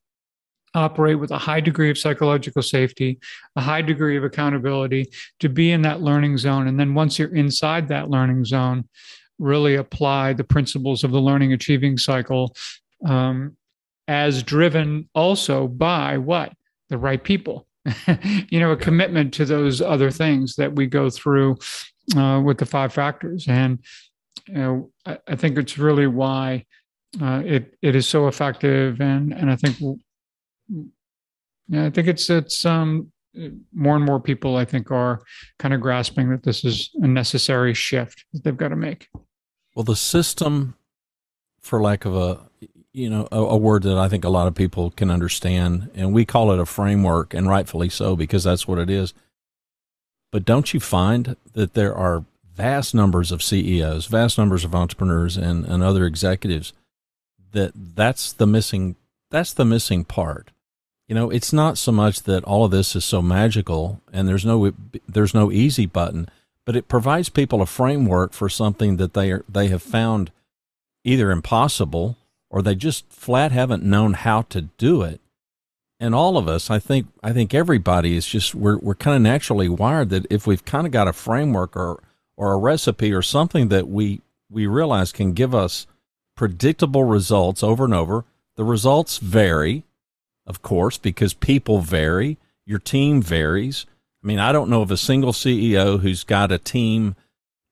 operate 0.80 1.20
with 1.20 1.32
a 1.32 1.38
high 1.38 1.60
degree 1.60 1.90
of 1.90 1.98
psychological 1.98 2.62
safety, 2.62 3.20
a 3.56 3.62
high 3.62 3.82
degree 3.82 4.18
of 4.18 4.24
accountability, 4.24 5.12
to 5.40 5.50
be 5.50 5.72
in 5.72 5.82
that 5.84 6.02
learning 6.02 6.38
zone. 6.38 6.68
And 6.68 6.80
then 6.80 6.94
once 6.94 7.20
you're 7.20 7.36
inside 7.36 7.88
that 7.88 8.10
learning 8.10 8.46
zone, 8.46 8.88
really 9.38 9.76
apply 9.76 10.34
the 10.34 10.44
principles 10.44 11.04
of 11.04 11.12
the 11.12 11.22
learning 11.22 11.54
achieving 11.54 11.98
cycle 11.98 12.56
um, 13.06 13.56
as 14.08 14.44
driven 14.44 15.10
also 15.14 15.68
by 15.68 16.18
what? 16.18 16.54
The 16.90 16.98
right 16.98 17.24
people. 17.24 17.68
you 18.50 18.60
know, 18.60 18.72
a 18.72 18.78
commitment 18.78 19.34
to 19.36 19.46
those 19.46 19.82
other 19.82 20.12
things 20.12 20.56
that 20.56 20.76
we 20.76 20.86
go 20.86 21.10
through 21.10 21.58
uh, 22.18 22.42
with 22.44 22.58
the 22.58 22.66
five 22.66 22.94
factors. 22.94 23.48
And 23.48 23.80
you 24.48 24.54
know, 24.56 24.92
I, 25.06 25.18
I 25.28 25.36
think 25.36 25.58
it's 25.58 25.78
really 25.78 26.08
why 26.08 26.66
uh, 27.22 27.42
it 27.46 27.78
it 27.82 27.96
is 27.96 28.08
so 28.08 28.28
effective. 28.28 29.00
And 29.02 29.34
and 29.34 29.50
I 29.50 29.56
think 29.56 29.78
yeah, 31.68 31.86
I 31.86 31.90
think 31.90 32.08
it's 32.08 32.30
it's 32.30 32.66
um 32.66 33.12
more 33.74 33.96
and 33.96 34.06
more 34.06 34.20
people 34.20 34.58
I 34.58 34.66
think 34.66 34.92
are 34.92 35.22
kind 35.60 35.74
of 35.74 35.82
grasping 35.82 36.30
that 36.30 36.44
this 36.44 36.66
is 36.66 36.90
a 36.96 37.08
necessary 37.08 37.74
shift 37.74 38.26
that 38.34 38.44
they've 38.44 38.58
got 38.58 38.70
to 38.70 38.76
make. 38.76 39.08
Well, 39.76 39.84
the 39.84 39.96
system, 39.96 40.76
for 41.62 41.82
lack 41.82 42.06
of 42.06 42.16
a 42.16 42.40
you 42.92 43.10
know 43.10 43.28
a, 43.32 43.38
a, 43.38 43.58
word 43.58 43.84
that 43.84 43.98
I 43.98 44.10
think 44.10 44.26
a 44.26 44.30
lot 44.30 44.48
of 44.48 44.56
people 44.56 44.92
can 44.92 45.12
understand, 45.12 45.92
and 45.94 46.12
we 46.12 46.26
call 46.26 46.52
it 46.52 46.60
a 46.60 46.66
framework, 46.66 47.34
and 47.34 47.48
rightfully 47.48 47.90
so 47.90 48.16
because 48.16 48.44
that's 48.44 48.68
what 48.68 48.80
it 48.80 48.90
is. 48.90 49.14
But 50.32 50.46
don't 50.46 50.74
you 50.74 50.80
find 50.80 51.36
that 51.54 51.74
there 51.74 51.96
are 51.96 52.26
vast 52.54 52.94
numbers 52.94 53.32
of 53.32 53.42
CEOs, 53.42 54.08
vast 54.08 54.38
numbers 54.38 54.64
of 54.64 54.76
entrepreneurs, 54.76 55.38
and, 55.38 55.66
and 55.66 55.82
other 55.82 56.06
executives 56.06 56.74
that 57.52 57.72
that's 57.76 58.34
the 58.34 58.48
missing 58.48 58.96
that's 59.32 59.54
the 59.54 59.66
missing 59.66 60.04
part 60.04 60.52
you 61.10 61.16
know, 61.16 61.32
it's 61.32 61.52
not 61.52 61.80
so 61.80 61.92
much 61.92 62.22
that 62.24 62.44
all 62.44 62.66
of 62.66 62.72
this 62.72 62.96
is 62.96 63.04
so 63.04 63.20
magical 63.20 64.00
and 64.14 64.28
there's 64.28 64.46
no 64.46 64.72
there's 65.08 65.34
no 65.34 65.52
easy 65.52 65.88
button, 65.88 66.30
but 66.68 66.76
it 66.76 66.88
provides 66.88 67.30
people 67.30 67.64
a 67.64 67.66
framework 67.66 68.32
for 68.32 68.48
something 68.48 68.98
that 68.98 69.16
they 69.16 69.32
are 69.32 69.44
they 69.50 69.70
have 69.70 69.82
found 69.82 70.32
either 71.04 71.32
impossible 71.32 72.16
or 72.52 72.62
they 72.62 72.76
just 72.76 73.12
flat 73.12 73.52
haven't 73.52 73.84
known 73.84 74.14
how 74.14 74.44
to 74.44 74.62
do 74.78 75.02
it. 75.02 75.20
And 76.00 76.14
all 76.14 76.38
of 76.38 76.48
us, 76.48 76.70
I 76.70 76.78
think 76.78 77.08
I 77.24 77.34
think 77.34 77.56
everybody 77.56 78.16
is 78.16 78.28
just 78.28 78.54
we're 78.54 78.78
we're 78.78 78.94
kind 78.94 79.16
of 79.16 79.24
naturally 79.24 79.68
wired 79.68 80.10
that 80.10 80.28
if 80.30 80.46
we've 80.46 80.64
kind 80.64 80.86
of 80.86 80.94
got 80.94 81.08
a 81.08 81.14
framework 81.14 81.76
or 81.76 82.04
or 82.38 82.54
a 82.54 82.58
recipe 82.58 83.12
or 83.12 83.24
something 83.24 83.70
that 83.70 83.88
we 83.88 84.22
we 84.48 84.68
realize 84.68 85.12
can 85.12 85.34
give 85.34 85.56
us 85.56 85.88
predictable 86.36 87.04
results 87.04 87.64
over 87.64 87.86
and 87.86 87.96
over, 87.96 88.26
the 88.58 88.64
results 88.64 89.18
vary 89.18 89.86
of 90.50 90.64
course, 90.64 90.98
because 90.98 91.34
people 91.34 91.80
vary, 91.80 92.38
your 92.66 92.80
team 92.80 93.22
varies. 93.22 93.86
I 94.24 94.28
mean, 94.28 94.40
I 94.40 94.52
don't 94.52 94.70
know 94.70 94.82
of 94.82 94.92
a 94.92 94.98
single 94.98 95.32
CEO 95.32 96.00
who's 96.00 96.24
got 96.24 96.52
a 96.52 96.58
team 96.58 97.16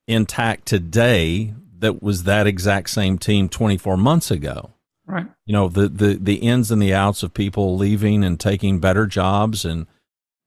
intact 0.08 0.68
today 0.68 1.56
that 1.80 2.02
was 2.02 2.24
that 2.24 2.48
exact 2.48 2.92
same 2.92 3.18
team 3.18 3.50
24 3.50 3.98
months 3.98 4.32
ago. 4.32 4.72
Right. 5.08 5.26
You 5.46 5.54
know, 5.54 5.70
the, 5.70 5.90
the, 5.90 6.14
the 6.16 6.36
ins 6.36 6.72
and 6.72 6.82
the 6.82 6.94
outs 6.94 7.24
of 7.24 7.34
people 7.34 7.78
leaving 7.78 8.24
and 8.24 8.40
taking 8.40 8.80
better 8.80 9.08
jobs 9.08 9.66
and 9.66 9.88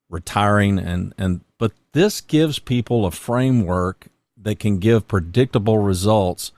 retiring 0.08 0.78
and, 0.78 1.12
and, 1.18 1.40
but 1.58 1.72
this 1.92 2.20
gives 2.20 2.58
people 2.58 3.04
a 3.04 3.10
framework 3.10 4.06
that 4.37 4.58
can 4.58 4.78
give 4.78 5.08
predictable 5.08 5.78
results 5.78 6.52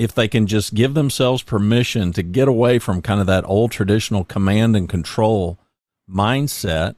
if 0.00 0.14
they 0.14 0.26
can 0.26 0.46
just 0.46 0.72
give 0.72 0.94
themselves 0.94 1.42
permission 1.42 2.10
to 2.10 2.22
get 2.22 2.48
away 2.48 2.78
from 2.78 3.02
kind 3.02 3.20
of 3.20 3.26
that 3.26 3.44
old 3.44 3.70
traditional 3.70 4.24
command 4.24 4.74
and 4.74 4.88
control 4.88 5.58
mindset 6.10 6.96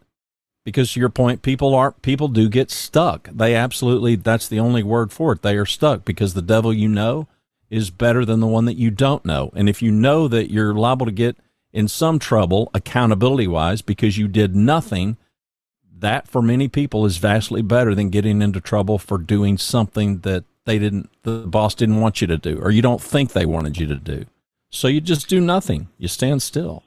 because 0.65 0.93
to 0.93 1.01
your 1.01 1.09
point 1.09 1.43
people 1.43 1.75
are 1.75 1.91
people 1.91 2.29
do 2.29 2.49
get 2.49 2.71
stuck. 2.71 3.29
They 3.33 3.57
absolutely 3.57 4.15
that's 4.15 4.47
the 4.47 4.61
only 4.61 4.85
word 4.85 5.11
for 5.13 5.33
it. 5.33 5.43
They 5.43 5.57
are 5.57 5.67
stuck 5.67 6.05
because 6.05 6.35
the 6.35 6.43
devil 6.43 6.73
you 6.73 6.87
know 6.87 7.27
is 7.69 7.91
better 7.91 8.25
than 8.25 8.39
the 8.39 8.47
one 8.47 8.67
that 8.67 8.77
you 8.77 8.93
don't 8.93 9.25
know. 9.25 9.51
And 9.57 9.69
if 9.69 9.83
you 9.83 9.91
know 9.91 10.29
that 10.29 10.53
you're 10.53 10.73
liable 10.73 11.07
to 11.07 11.13
get 11.13 11.37
in 11.73 11.89
some 11.89 12.21
trouble 12.21 12.71
accountability 12.73 13.49
wise 13.49 13.83
because 13.83 14.17
you 14.17 14.29
did 14.29 14.55
nothing 14.55 15.17
that 15.99 16.29
for 16.29 16.41
many 16.41 16.69
people 16.69 17.05
is 17.05 17.17
vastly 17.17 17.63
better 17.63 17.97
than 17.97 18.11
getting 18.11 18.43
into 18.43 18.61
trouble 18.61 18.99
for 18.99 19.19
doing 19.19 19.59
something 19.59 20.21
that 20.21 20.45
they 20.65 20.79
didn't 20.79 21.11
the 21.23 21.41
boss 21.47 21.75
didn't 21.75 22.01
want 22.01 22.21
you 22.21 22.27
to 22.27 22.39
do 22.39 22.59
or 22.59 22.71
you 22.71 22.83
don't 22.83 23.01
think 23.01 23.33
they 23.33 23.47
wanted 23.47 23.79
you 23.79 23.87
to 23.87 23.97
do 23.97 24.25
so 24.71 24.89
you 24.89 25.01
just 25.01 25.29
do 25.29 25.41
nothing 25.41 25.89
you 25.99 26.09
stand 26.09 26.43
still 26.43 26.85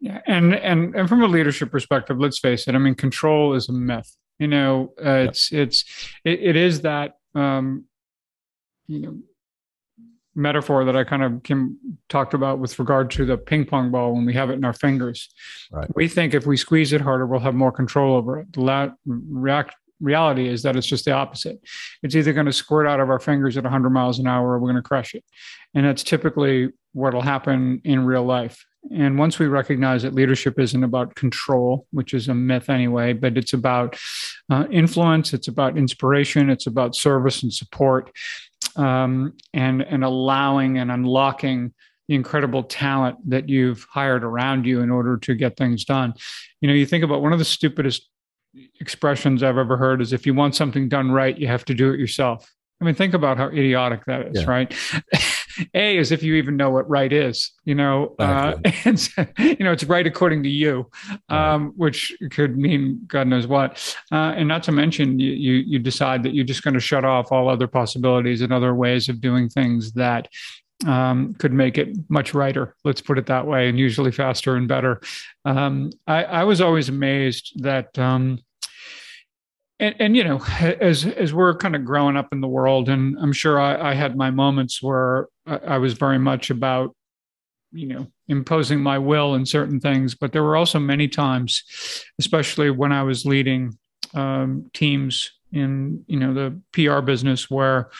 yeah 0.00 0.20
and 0.26 0.54
and 0.54 0.94
and 0.94 1.08
from 1.08 1.22
a 1.22 1.26
leadership 1.26 1.70
perspective 1.70 2.18
let's 2.18 2.38
face 2.38 2.66
it 2.66 2.74
i 2.74 2.78
mean 2.78 2.94
control 2.94 3.54
is 3.54 3.68
a 3.68 3.72
myth 3.72 4.16
you 4.38 4.48
know 4.48 4.92
uh, 5.04 5.26
it's 5.28 5.52
yep. 5.52 5.68
it's 5.68 5.84
it, 6.24 6.40
it 6.40 6.56
is 6.56 6.80
that 6.82 7.16
um 7.34 7.84
you 8.86 9.00
know 9.00 9.16
metaphor 10.34 10.84
that 10.84 10.96
I 10.96 11.04
kind 11.04 11.22
of 11.22 11.42
Kim 11.42 11.78
talked 12.08 12.34
about 12.34 12.58
with 12.58 12.78
regard 12.78 13.10
to 13.12 13.24
the 13.24 13.36
ping 13.36 13.64
pong 13.64 13.90
ball 13.90 14.14
when 14.14 14.24
we 14.24 14.32
have 14.34 14.50
it 14.50 14.54
in 14.54 14.64
our 14.64 14.72
fingers. 14.72 15.28
Right. 15.70 15.88
We 15.94 16.08
think 16.08 16.34
if 16.34 16.46
we 16.46 16.56
squeeze 16.56 16.92
it 16.92 17.00
harder, 17.00 17.26
we'll 17.26 17.40
have 17.40 17.54
more 17.54 17.72
control 17.72 18.16
over 18.16 18.40
it. 18.40 18.52
The 18.52 18.60
la- 18.60 18.90
react 19.04 19.74
reality 20.02 20.48
is 20.48 20.62
that 20.62 20.76
it's 20.76 20.86
just 20.86 21.04
the 21.04 21.12
opposite. 21.12 21.60
It's 22.02 22.14
either 22.14 22.32
going 22.32 22.46
to 22.46 22.52
squirt 22.52 22.86
out 22.86 23.00
of 23.00 23.08
our 23.08 23.20
fingers 23.20 23.56
at 23.56 23.64
100 23.64 23.90
miles 23.90 24.18
an 24.18 24.26
hour 24.26 24.50
or 24.50 24.58
we're 24.58 24.70
going 24.70 24.82
to 24.82 24.88
crush 24.88 25.14
it. 25.14 25.24
And 25.74 25.86
that's 25.86 26.02
typically 26.02 26.70
what 26.92 27.14
will 27.14 27.22
happen 27.22 27.80
in 27.84 28.04
real 28.04 28.24
life. 28.24 28.64
And 28.90 29.16
once 29.16 29.38
we 29.38 29.46
recognize 29.46 30.02
that 30.02 30.14
leadership 30.14 30.58
isn't 30.58 30.82
about 30.82 31.14
control, 31.14 31.86
which 31.92 32.14
is 32.14 32.28
a 32.28 32.34
myth 32.34 32.68
anyway, 32.68 33.12
but 33.12 33.38
it's 33.38 33.52
about 33.52 33.96
uh, 34.50 34.66
influence, 34.70 35.32
it's 35.32 35.48
about 35.48 35.78
inspiration, 35.78 36.50
it's 36.50 36.66
about 36.66 36.96
service 36.96 37.44
and 37.44 37.54
support, 37.54 38.10
um, 38.74 39.34
and 39.54 39.82
and 39.82 40.02
allowing 40.02 40.78
and 40.78 40.90
unlocking 40.90 41.72
the 42.08 42.16
incredible 42.16 42.64
talent 42.64 43.16
that 43.30 43.48
you've 43.48 43.86
hired 43.90 44.24
around 44.24 44.66
you 44.66 44.80
in 44.80 44.90
order 44.90 45.16
to 45.16 45.34
get 45.34 45.56
things 45.56 45.84
done. 45.84 46.12
You 46.60 46.68
know, 46.68 46.74
you 46.74 46.86
think 46.86 47.04
about 47.04 47.22
one 47.22 47.32
of 47.32 47.38
the 47.38 47.44
stupidest 47.44 48.10
expressions 48.80 49.42
I've 49.42 49.58
ever 49.58 49.76
heard 49.76 50.00
is 50.00 50.12
if 50.12 50.26
you 50.26 50.34
want 50.34 50.54
something 50.54 50.88
done 50.88 51.10
right, 51.10 51.36
you 51.36 51.48
have 51.48 51.64
to 51.66 51.74
do 51.74 51.92
it 51.92 52.00
yourself. 52.00 52.50
I 52.80 52.84
mean, 52.84 52.96
think 52.96 53.14
about 53.14 53.36
how 53.36 53.46
idiotic 53.46 54.04
that 54.06 54.28
is, 54.28 54.42
yeah. 54.42 54.50
right? 54.50 54.74
A 55.74 55.98
is 55.98 56.10
if 56.10 56.22
you 56.22 56.34
even 56.34 56.56
know 56.56 56.70
what 56.70 56.88
right 56.88 57.12
is, 57.12 57.52
you 57.64 57.74
know, 57.74 58.16
uh, 58.18 58.54
and 58.84 59.08
you 59.38 59.58
know 59.58 59.70
it's 59.70 59.84
right 59.84 60.06
according 60.06 60.42
to 60.42 60.48
you, 60.48 60.90
um, 61.28 61.66
right. 61.66 61.72
which 61.76 62.16
could 62.30 62.56
mean 62.56 63.02
God 63.06 63.28
knows 63.28 63.46
what. 63.46 63.96
Uh, 64.10 64.32
and 64.36 64.48
not 64.48 64.62
to 64.64 64.72
mention, 64.72 65.18
you, 65.18 65.30
you 65.30 65.52
you 65.54 65.78
decide 65.78 66.22
that 66.24 66.34
you're 66.34 66.44
just 66.44 66.62
going 66.62 66.74
to 66.74 66.80
shut 66.80 67.04
off 67.04 67.30
all 67.30 67.48
other 67.48 67.68
possibilities 67.68 68.40
and 68.40 68.52
other 68.52 68.74
ways 68.74 69.08
of 69.08 69.20
doing 69.20 69.48
things 69.48 69.92
that 69.92 70.28
um, 70.86 71.34
could 71.34 71.52
make 71.52 71.78
it 71.78 71.96
much 72.08 72.34
righter. 72.34 72.74
Let's 72.84 73.00
put 73.00 73.18
it 73.18 73.26
that 73.26 73.46
way, 73.46 73.68
and 73.68 73.78
usually 73.78 74.12
faster 74.12 74.56
and 74.56 74.66
better. 74.68 75.00
Um, 75.44 75.90
I, 76.06 76.24
I, 76.24 76.44
was 76.44 76.60
always 76.60 76.88
amazed 76.88 77.62
that, 77.62 77.96
um, 77.98 78.38
and, 79.78 79.94
and, 79.98 80.16
you 80.16 80.24
know, 80.24 80.42
as 80.60 81.06
as 81.06 81.32
we're 81.32 81.56
kind 81.56 81.76
of 81.76 81.84
growing 81.84 82.16
up 82.16 82.28
in 82.32 82.40
the 82.40 82.48
world, 82.48 82.88
and 82.88 83.16
I'm 83.20 83.32
sure 83.32 83.60
I, 83.60 83.90
I 83.90 83.94
had 83.94 84.16
my 84.16 84.30
moments 84.30 84.82
where 84.82 85.28
I, 85.46 85.56
I 85.56 85.78
was 85.78 85.94
very 85.94 86.18
much 86.18 86.50
about, 86.50 86.94
you 87.70 87.86
know, 87.86 88.06
imposing 88.28 88.80
my 88.80 88.98
will 88.98 89.34
in 89.34 89.46
certain 89.46 89.80
things, 89.80 90.14
but 90.14 90.32
there 90.32 90.42
were 90.42 90.56
also 90.56 90.78
many 90.78 91.08
times, 91.08 91.62
especially 92.18 92.70
when 92.70 92.92
I 92.92 93.02
was 93.02 93.24
leading 93.24 93.78
um, 94.14 94.70
teams 94.74 95.30
in 95.52 96.04
you 96.06 96.18
know 96.18 96.34
the 96.34 96.60
PR 96.72 97.00
business, 97.00 97.50
where 97.50 97.90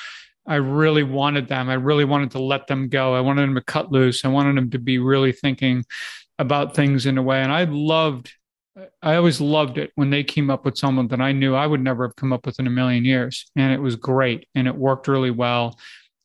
I 0.47 0.57
really 0.57 1.03
wanted 1.03 1.49
them. 1.49 1.69
I 1.69 1.75
really 1.75 2.05
wanted 2.05 2.33
to 2.33 2.41
let 2.41 2.67
them 2.67 2.89
go. 2.89 3.15
I 3.15 3.21
wanted 3.21 3.43
them 3.43 3.55
to 3.55 3.63
cut 3.63 3.93
loose. 3.93 4.25
I 4.25 4.29
wanted 4.29 4.57
them 4.57 4.71
to 4.71 4.79
be 4.79 4.99
really 4.99 5.33
thinking 5.33 5.85
about 6.39 6.75
things 6.75 7.07
in 7.07 7.19
a 7.19 7.23
way. 7.23 7.43
And 7.43 7.53
I 7.53 7.65
loved, 7.65 8.33
I 9.03 9.15
always 9.15 9.41
loved 9.41 9.79
it 9.79 9.93
when 9.95 10.11
they 10.11 10.25
came 10.25 10.51
up 10.51 10.65
with 10.65 10.77
someone 10.77 11.09
that 11.09 11.21
I 11.21 11.33
knew 11.33 11.55
I 11.55 11.67
would 11.67 11.81
never 11.81 12.07
have 12.07 12.17
come 12.17 12.33
up 12.33 12.45
with 12.45 12.59
in 12.59 12.67
a 12.67 12.71
million 12.71 13.05
years. 13.05 13.51
And 13.55 13.73
it 13.73 13.81
was 13.81 13.95
great 13.95 14.49
and 14.55 14.67
it 14.67 14.75
worked 14.75 15.07
really 15.07 15.31
well. 15.31 15.79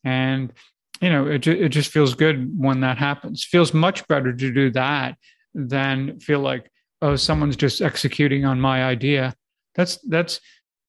And, 0.04 0.52
you 1.00 1.10
know, 1.10 1.28
it, 1.28 1.46
it 1.46 1.70
just 1.70 1.92
feels 1.92 2.16
good 2.16 2.60
when 2.60 2.80
that 2.82 2.98
happens. 2.98 3.44
Feels 3.44 3.74
much 3.74 4.08
better 4.08 4.34
to 4.34 4.52
do 4.52 4.72
that 4.72 5.18
than 5.54 6.20
feel 6.20 6.40
like, 6.40 6.72
oh, 7.04 7.16
someone's 7.16 7.56
just 7.56 7.82
executing 7.82 8.46
on 8.46 8.60
my 8.60 8.84
idea. 8.84 9.36
That's, 9.76 9.98
that's, 10.08 10.42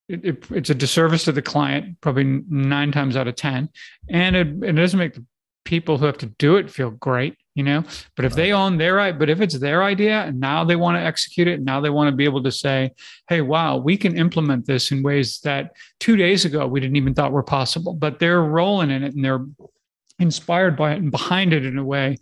it, 0.08 0.24
it, 0.24 0.44
it's 0.50 0.70
a 0.70 0.74
disservice 0.74 1.24
to 1.24 1.32
the 1.32 1.42
client, 1.42 2.00
probably 2.00 2.42
nine 2.48 2.92
times 2.92 3.16
out 3.16 3.28
of 3.28 3.36
ten, 3.36 3.68
and 4.08 4.36
it, 4.36 4.48
it 4.62 4.72
doesn't 4.72 4.98
make 4.98 5.14
the 5.14 5.24
people 5.64 5.98
who 5.98 6.06
have 6.06 6.16
to 6.16 6.26
do 6.26 6.56
it 6.56 6.70
feel 6.70 6.90
great, 6.90 7.36
you 7.54 7.62
know. 7.62 7.84
But 8.16 8.24
if 8.24 8.32
right. 8.32 8.36
they 8.36 8.52
own 8.52 8.78
their 8.78 8.94
right 8.94 9.18
but 9.18 9.28
if 9.28 9.40
it's 9.40 9.58
their 9.58 9.82
idea 9.82 10.22
and 10.22 10.40
now 10.40 10.64
they 10.64 10.76
want 10.76 10.96
to 10.96 11.02
execute 11.02 11.46
it, 11.46 11.60
now 11.60 11.80
they 11.80 11.90
want 11.90 12.10
to 12.10 12.16
be 12.16 12.24
able 12.24 12.42
to 12.42 12.52
say, 12.52 12.92
"Hey, 13.28 13.42
wow, 13.42 13.76
we 13.76 13.96
can 13.96 14.16
implement 14.16 14.66
this 14.66 14.90
in 14.90 15.02
ways 15.02 15.40
that 15.40 15.72
two 16.00 16.16
days 16.16 16.44
ago 16.44 16.66
we 16.66 16.80
didn't 16.80 16.96
even 16.96 17.14
thought 17.14 17.32
were 17.32 17.42
possible." 17.42 17.92
But 17.92 18.18
they're 18.18 18.42
rolling 18.42 18.90
in 18.90 19.04
it 19.04 19.14
and 19.14 19.24
they're 19.24 19.44
inspired 20.18 20.76
by 20.76 20.92
it 20.92 20.98
and 20.98 21.10
behind 21.10 21.52
it 21.52 21.64
in 21.64 21.78
a 21.78 21.84
way 21.84 22.16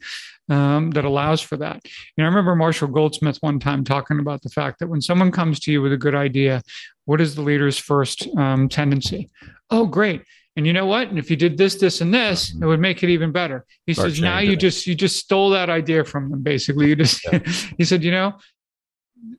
um, 0.48 0.90
that 0.90 1.04
allows 1.04 1.40
for 1.40 1.56
that. 1.56 1.80
You 1.84 1.90
know, 2.18 2.24
I 2.24 2.28
remember 2.28 2.54
Marshall 2.54 2.88
Goldsmith 2.88 3.38
one 3.40 3.58
time 3.58 3.84
talking 3.84 4.18
about 4.18 4.42
the 4.42 4.48
fact 4.48 4.78
that 4.78 4.88
when 4.88 5.00
someone 5.00 5.32
comes 5.32 5.58
to 5.60 5.72
you 5.72 5.82
with 5.82 5.92
a 5.92 5.96
good 5.96 6.14
idea, 6.14 6.62
what 7.06 7.20
is 7.20 7.34
the 7.34 7.42
leader's 7.42 7.78
first 7.78 8.28
um, 8.36 8.68
tendency? 8.68 9.30
Oh, 9.70 9.86
great. 9.86 10.22
And 10.56 10.66
you 10.66 10.72
know 10.72 10.86
what? 10.86 11.08
And 11.08 11.18
if 11.18 11.30
you 11.30 11.36
did 11.36 11.58
this, 11.58 11.76
this, 11.76 12.00
and 12.00 12.12
this, 12.12 12.54
it 12.54 12.64
would 12.64 12.80
make 12.80 13.02
it 13.02 13.10
even 13.10 13.30
better. 13.30 13.64
He 13.86 13.94
Start 13.94 14.10
says, 14.10 14.20
now 14.20 14.38
you 14.38 14.52
it. 14.52 14.60
just 14.60 14.86
you 14.86 14.94
just 14.94 15.16
stole 15.16 15.50
that 15.50 15.68
idea 15.68 16.04
from 16.04 16.30
them. 16.30 16.42
Basically, 16.42 16.88
you 16.88 16.96
just 16.96 17.24
yeah. 17.30 17.38
he 17.78 17.84
said, 17.84 18.02
you 18.02 18.10
know, 18.10 18.38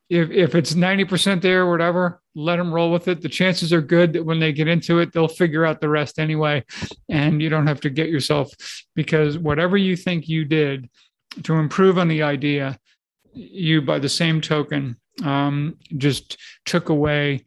if 0.10 0.30
if 0.30 0.54
it's 0.54 0.74
90% 0.74 1.42
there 1.42 1.64
or 1.64 1.72
whatever, 1.72 2.22
let 2.36 2.58
them 2.58 2.72
roll 2.72 2.92
with 2.92 3.08
it. 3.08 3.22
The 3.22 3.30
chances 3.30 3.74
are 3.74 3.82
good 3.82 4.14
that 4.14 4.26
when 4.26 4.40
they 4.40 4.54
get 4.54 4.68
into 4.68 5.00
it, 5.00 5.12
they'll 5.12 5.28
figure 5.28 5.66
out 5.66 5.82
the 5.82 5.90
rest 5.90 6.20
anyway. 6.20 6.64
And 7.10 7.42
you 7.42 7.50
don't 7.50 7.68
have 7.68 7.82
to 7.82 7.90
get 7.90 8.10
yourself 8.10 8.52
because 8.96 9.40
whatever 9.40 9.76
you 9.76 9.96
think 9.96 10.30
you 10.30 10.46
did 10.46 10.88
to 11.44 11.56
improve 11.56 11.98
on 11.98 12.10
the 12.10 12.22
idea, 12.22 12.80
you 13.34 13.82
by 13.82 13.98
the 13.98 14.10
same 14.10 14.40
token 14.40 14.98
um, 15.24 15.78
just 15.98 16.38
took 16.66 16.90
away 16.90 17.46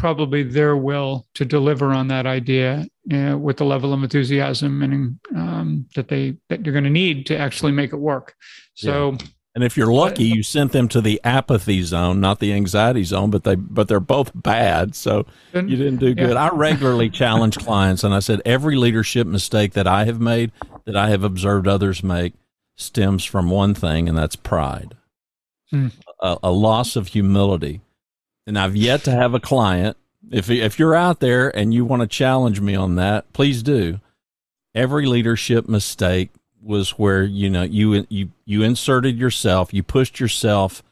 probably 0.00 0.42
their 0.42 0.76
will 0.76 1.26
to 1.34 1.44
deliver 1.44 1.92
on 1.92 2.08
that 2.08 2.24
idea 2.26 2.86
uh, 3.12 3.36
with 3.38 3.58
the 3.58 3.64
level 3.64 3.92
of 3.92 4.02
enthusiasm 4.02 4.82
and 4.82 5.18
um, 5.36 5.86
that 5.94 6.08
they 6.08 6.36
that 6.48 6.64
you're 6.64 6.72
going 6.72 6.84
to 6.84 6.90
need 6.90 7.26
to 7.26 7.36
actually 7.36 7.72
make 7.72 7.92
it 7.92 7.98
work. 7.98 8.34
So. 8.74 9.12
Yeah 9.12 9.26
and 9.54 9.64
if 9.64 9.76
you're 9.76 9.92
lucky, 9.92 10.22
you 10.24 10.44
sent 10.44 10.70
them 10.70 10.86
to 10.88 11.00
the 11.00 11.20
apathy 11.24 11.82
zone, 11.82 12.20
not 12.20 12.38
the 12.38 12.52
anxiety 12.52 13.02
zone, 13.02 13.30
but 13.30 13.42
they 13.42 13.56
but 13.56 13.88
they're 13.88 13.98
both 13.98 14.30
bad. 14.32 14.94
So 14.94 15.26
you 15.52 15.76
didn't 15.76 15.96
do 15.96 16.14
good. 16.14 16.34
Yeah. 16.34 16.44
I 16.44 16.50
regularly 16.50 17.10
challenge 17.10 17.58
clients 17.58 18.04
and 18.04 18.14
I 18.14 18.20
said 18.20 18.40
every 18.44 18.76
leadership 18.76 19.26
mistake 19.26 19.72
that 19.72 19.88
I 19.88 20.04
have 20.04 20.20
made, 20.20 20.52
that 20.84 20.96
I 20.96 21.08
have 21.08 21.24
observed 21.24 21.66
others 21.66 22.04
make, 22.04 22.34
stems 22.76 23.24
from 23.24 23.50
one 23.50 23.74
thing, 23.74 24.08
and 24.08 24.16
that's 24.16 24.36
pride. 24.36 24.96
Hmm. 25.70 25.88
A, 26.20 26.38
a 26.44 26.52
loss 26.52 26.94
of 26.94 27.08
humility. 27.08 27.80
And 28.46 28.58
I've 28.58 28.76
yet 28.76 29.04
to 29.04 29.10
have 29.10 29.34
a 29.34 29.40
client. 29.40 29.96
If 30.30 30.50
if 30.50 30.78
you're 30.78 30.94
out 30.94 31.20
there 31.20 31.54
and 31.56 31.72
you 31.72 31.84
want 31.84 32.02
to 32.02 32.08
challenge 32.08 32.60
me 32.60 32.74
on 32.74 32.96
that, 32.96 33.32
please 33.32 33.62
do. 33.62 34.00
Every 34.74 35.06
leadership 35.06 35.68
mistake 35.68 36.30
was 36.62 36.90
where 36.90 37.22
you 37.22 37.50
know 37.50 37.62
you 37.62 38.06
you 38.08 38.30
you 38.44 38.62
inserted 38.62 39.18
yourself, 39.18 39.72
you 39.72 39.82
pushed 39.82 40.20
yourself, 40.20 40.82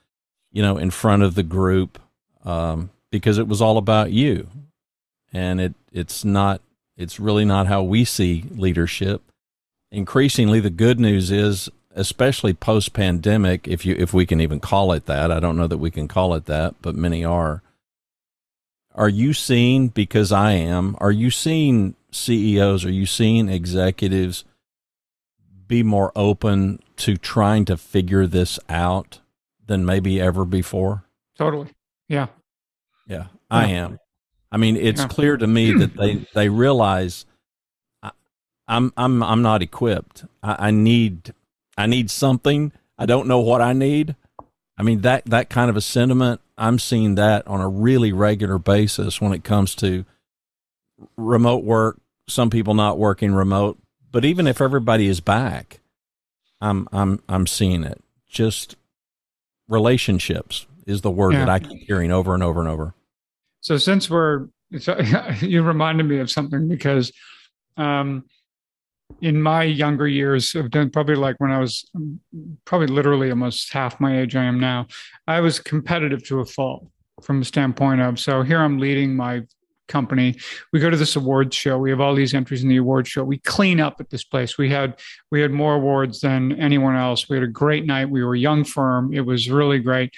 you 0.50 0.62
know, 0.62 0.76
in 0.76 0.90
front 0.90 1.22
of 1.22 1.34
the 1.34 1.42
group 1.42 1.98
um, 2.44 2.90
because 3.10 3.38
it 3.38 3.48
was 3.48 3.60
all 3.60 3.78
about 3.78 4.12
you, 4.12 4.48
and 5.32 5.60
it 5.60 5.74
it's 5.92 6.24
not 6.24 6.60
it's 6.96 7.20
really 7.20 7.44
not 7.44 7.66
how 7.66 7.82
we 7.82 8.04
see 8.04 8.44
leadership. 8.50 9.22
Increasingly, 9.90 10.60
the 10.60 10.70
good 10.70 11.00
news 11.00 11.30
is, 11.30 11.70
especially 11.98 12.54
post 12.54 12.92
pandemic, 12.92 13.68
if 13.68 13.84
you 13.84 13.94
if 13.98 14.14
we 14.14 14.24
can 14.24 14.40
even 14.40 14.60
call 14.60 14.92
it 14.92 15.06
that, 15.06 15.30
I 15.30 15.40
don't 15.40 15.56
know 15.56 15.66
that 15.66 15.78
we 15.78 15.90
can 15.90 16.08
call 16.08 16.34
it 16.34 16.46
that, 16.46 16.76
but 16.80 16.94
many 16.94 17.24
are. 17.24 17.62
Are 18.94 19.08
you 19.08 19.32
seeing 19.32 19.88
because 19.88 20.32
I 20.32 20.52
am? 20.52 20.96
Are 20.98 21.12
you 21.12 21.30
seeing 21.30 21.94
CEOs? 22.10 22.84
Are 22.84 22.90
you 22.90 23.06
seeing 23.06 23.48
executives? 23.48 24.44
be 25.68 25.82
more 25.82 26.10
open 26.16 26.80
to 26.96 27.16
trying 27.16 27.64
to 27.66 27.76
figure 27.76 28.26
this 28.26 28.58
out 28.68 29.20
than 29.66 29.84
maybe 29.84 30.20
ever 30.20 30.44
before? 30.44 31.04
Totally. 31.36 31.68
Yeah. 32.08 32.28
Yeah, 33.06 33.26
I 33.50 33.66
am. 33.68 34.00
I 34.50 34.56
mean, 34.56 34.76
it's 34.76 35.02
yeah. 35.02 35.08
clear 35.08 35.36
to 35.36 35.46
me 35.46 35.72
that 35.78 35.96
they 35.96 36.26
they 36.34 36.48
realize 36.48 37.26
I, 38.02 38.10
am 38.68 38.92
I'm 38.96 39.22
I'm 39.22 39.42
not 39.42 39.62
equipped. 39.62 40.24
I, 40.42 40.68
I 40.68 40.70
need 40.70 41.32
I 41.78 41.86
need 41.86 42.10
something. 42.10 42.72
I 42.98 43.06
don't 43.06 43.28
know 43.28 43.38
what 43.38 43.62
I 43.62 43.72
need. 43.72 44.16
I 44.76 44.82
mean 44.82 45.00
that 45.02 45.24
that 45.26 45.48
kind 45.48 45.70
of 45.70 45.76
a 45.76 45.80
sentiment. 45.80 46.40
I'm 46.58 46.78
seeing 46.78 47.14
that 47.14 47.46
on 47.46 47.60
a 47.60 47.68
really 47.68 48.12
regular 48.12 48.58
basis 48.58 49.20
when 49.20 49.32
it 49.32 49.44
comes 49.44 49.74
to 49.76 50.04
remote 51.16 51.64
work. 51.64 52.00
Some 52.28 52.50
people 52.50 52.74
not 52.74 52.98
working 52.98 53.32
remote, 53.32 53.78
but 54.10 54.24
even 54.24 54.46
if 54.46 54.60
everybody 54.60 55.06
is 55.06 55.20
back, 55.20 55.80
I'm 56.60 56.88
I'm 56.92 57.22
I'm 57.28 57.46
seeing 57.46 57.84
it. 57.84 58.02
Just 58.28 58.76
relationships 59.68 60.66
is 60.84 61.02
the 61.02 61.10
word 61.10 61.34
yeah. 61.34 61.40
that 61.44 61.48
I 61.48 61.58
keep 61.60 61.86
hearing 61.86 62.10
over 62.10 62.34
and 62.34 62.42
over 62.42 62.60
and 62.60 62.68
over. 62.68 62.94
So 63.60 63.76
since 63.78 64.10
we're 64.10 64.48
so, 64.80 64.98
you 65.40 65.62
reminded 65.62 66.06
me 66.06 66.18
of 66.18 66.30
something 66.30 66.68
because 66.68 67.12
um, 67.76 68.24
in 69.20 69.42
my 69.42 69.62
younger 69.64 70.06
years, 70.06 70.54
I've 70.54 70.70
probably 70.92 71.16
like 71.16 71.36
when 71.38 71.50
I 71.50 71.58
was 71.58 71.90
probably 72.64 72.86
literally 72.88 73.30
almost 73.30 73.72
half 73.72 74.00
my 74.00 74.20
age 74.20 74.36
I 74.36 74.44
am 74.44 74.60
now, 74.60 74.86
I 75.26 75.40
was 75.40 75.58
competitive 75.58 76.24
to 76.28 76.40
a 76.40 76.44
fault 76.44 76.86
from 77.22 77.40
the 77.40 77.44
standpoint 77.44 78.00
of 78.00 78.20
so 78.20 78.42
here 78.42 78.60
I'm 78.60 78.78
leading 78.78 79.16
my 79.16 79.42
company. 79.88 80.36
We 80.72 80.80
go 80.80 80.90
to 80.90 80.96
this 80.96 81.16
awards 81.16 81.56
show. 81.56 81.78
We 81.78 81.90
have 81.90 82.00
all 82.00 82.14
these 82.14 82.34
entries 82.34 82.62
in 82.62 82.68
the 82.68 82.76
awards 82.76 83.08
show. 83.08 83.24
We 83.24 83.38
clean 83.38 83.80
up 83.80 84.00
at 84.00 84.10
this 84.10 84.22
place. 84.22 84.58
We 84.58 84.70
had 84.70 85.00
we 85.30 85.40
had 85.40 85.50
more 85.50 85.74
awards 85.74 86.20
than 86.20 86.52
anyone 86.60 86.94
else. 86.94 87.28
We 87.28 87.36
had 87.36 87.42
a 87.44 87.48
great 87.48 87.86
night. 87.86 88.10
We 88.10 88.22
were 88.22 88.34
a 88.34 88.38
young 88.38 88.64
firm. 88.64 89.12
It 89.12 89.22
was 89.22 89.50
really 89.50 89.78
great. 89.78 90.12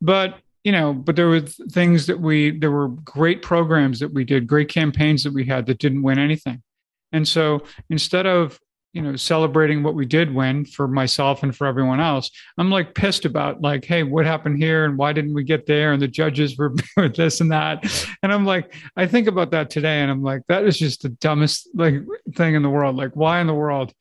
But 0.00 0.38
you 0.64 0.72
know, 0.72 0.92
but 0.94 1.16
there 1.16 1.28
were 1.28 1.40
things 1.40 2.06
that 2.06 2.20
we 2.20 2.58
there 2.58 2.70
were 2.70 2.88
great 2.88 3.42
programs 3.42 4.00
that 4.00 4.14
we 4.14 4.24
did, 4.24 4.46
great 4.46 4.68
campaigns 4.68 5.24
that 5.24 5.34
we 5.34 5.44
had 5.44 5.66
that 5.66 5.78
didn't 5.78 6.02
win 6.02 6.18
anything. 6.18 6.62
And 7.12 7.26
so 7.26 7.62
instead 7.90 8.26
of 8.26 8.58
you 8.94 9.02
know 9.02 9.16
celebrating 9.16 9.82
what 9.82 9.94
we 9.94 10.06
did 10.06 10.34
win 10.34 10.64
for 10.64 10.88
myself 10.88 11.42
and 11.42 11.54
for 11.54 11.66
everyone 11.66 12.00
else 12.00 12.30
i'm 12.56 12.70
like 12.70 12.94
pissed 12.94 13.26
about 13.26 13.60
like 13.60 13.84
hey 13.84 14.02
what 14.02 14.24
happened 14.24 14.56
here 14.56 14.86
and 14.86 14.96
why 14.96 15.12
didn't 15.12 15.34
we 15.34 15.44
get 15.44 15.66
there 15.66 15.92
and 15.92 16.00
the 16.00 16.08
judges 16.08 16.56
were 16.56 16.74
this 17.14 17.40
and 17.40 17.52
that. 17.52 17.84
And 18.22 18.32
i'm 18.32 18.46
like 18.46 18.74
i 18.96 19.06
think 19.06 19.28
about 19.28 19.50
that 19.50 19.70
today 19.70 20.00
and 20.00 20.10
i'm 20.10 20.22
like 20.22 20.42
that 20.48 20.64
is 20.64 20.78
just 20.78 21.02
the 21.02 21.10
dumbest 21.10 21.68
like 21.74 21.96
thing 22.34 22.54
in 22.54 22.62
the 22.62 22.70
world. 22.70 22.96
Like 22.96 23.14
why 23.14 23.40
in 23.40 23.46
the 23.46 23.54
world 23.54 23.92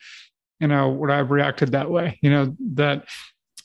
you 0.59 0.67
know 0.67 0.89
would 0.89 1.11
i 1.11 1.17
have 1.17 1.31
reacted 1.31 1.73
that 1.73 1.91
way? 1.91 2.17
You 2.21 2.29
know 2.29 2.55
that 2.75 3.05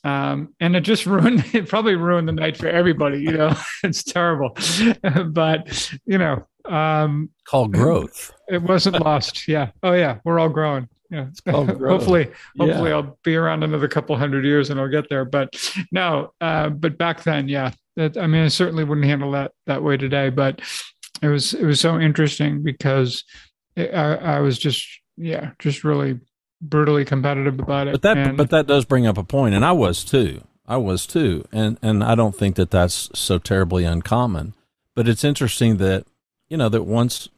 um, 0.05 0.55
and 0.61 0.77
it 0.77 0.83
just 0.83 1.07
ruined 1.07 1.45
it 1.55 1.69
probably 1.69 1.95
ruined 1.95 2.29
the 2.29 2.33
night 2.33 2.57
for 2.57 2.69
everybody 2.69 3.21
you 3.21 3.33
know 3.33 3.55
it's 3.85 4.03
terrible 4.03 4.57
but 5.31 5.91
you 6.07 6.19
know 6.19 6.47
um 6.67 7.29
called 7.45 7.73
growth 7.73 8.33
it 8.49 8.63
wasn't 8.63 9.01
lost 9.01 9.49
yeah 9.49 9.71
oh 9.83 9.93
yeah 9.93 10.19
we're 10.25 10.39
all 10.39 10.49
growing 10.49 10.89
yeah. 11.13 11.27
hopefully, 11.51 12.31
hopefully 12.59 12.91
yeah. 12.91 12.97
I'll 12.97 13.19
be 13.23 13.37
around 13.37 13.63
another 13.63 13.87
couple 13.87 14.17
hundred 14.17 14.47
years 14.47 14.71
and 14.71 14.81
I'll 14.81 14.89
get 14.89 15.11
there. 15.11 15.27
But 15.27 15.55
no, 15.93 16.33
uh, 16.41 16.71
but 16.71 16.97
back 16.97 17.23
then, 17.23 17.49
yeah, 17.49 17.73
that, 17.97 18.17
I 18.17 18.27
mean, 18.27 18.45
I 18.45 18.49
certainly 18.49 18.83
wouldn't 18.83 19.07
handle 19.07 19.31
that 19.33 19.53
that 19.67 19.83
way 19.83 19.99
today. 19.99 20.31
But 20.31 20.63
it 21.21 21.29
was 21.29 21.53
it 21.53 21.65
was 21.65 21.81
so 21.81 22.01
interesting 22.01 22.63
because 22.63 23.25
it, 23.77 23.95
I, 23.95 24.15
I 24.15 24.41
was 24.41 24.59
just 24.59 24.87
yeah, 25.19 25.51
just 25.59 25.85
really 25.85 26.19
brutally 26.63 27.05
competitive 27.05 27.61
about 27.61 27.89
it. 27.89 27.93
But 27.93 28.03
that 28.03 28.17
and, 28.17 28.37
but 28.37 28.51
that 28.51 28.67
does 28.67 28.85
bring 28.85 29.07
up 29.07 29.19
a 29.19 29.25
point, 29.25 29.55
and 29.55 29.65
I 29.65 29.73
was 29.73 30.05
too. 30.05 30.43
I 30.67 30.79
was 30.79 31.07
too, 31.07 31.45
and 31.53 31.79
and 31.83 32.03
I 32.03 32.15
don't 32.15 32.37
think 32.37 32.57
that 32.57 32.71
that's 32.71 33.11
so 33.15 33.39
terribly 33.39 33.85
uncommon. 33.85 34.55
But 34.95 35.09
it's 35.09 35.25
interesting 35.25 35.77
that 35.79 36.07
you 36.49 36.57
know 36.57 36.69
that 36.69 36.85
once 36.85 37.29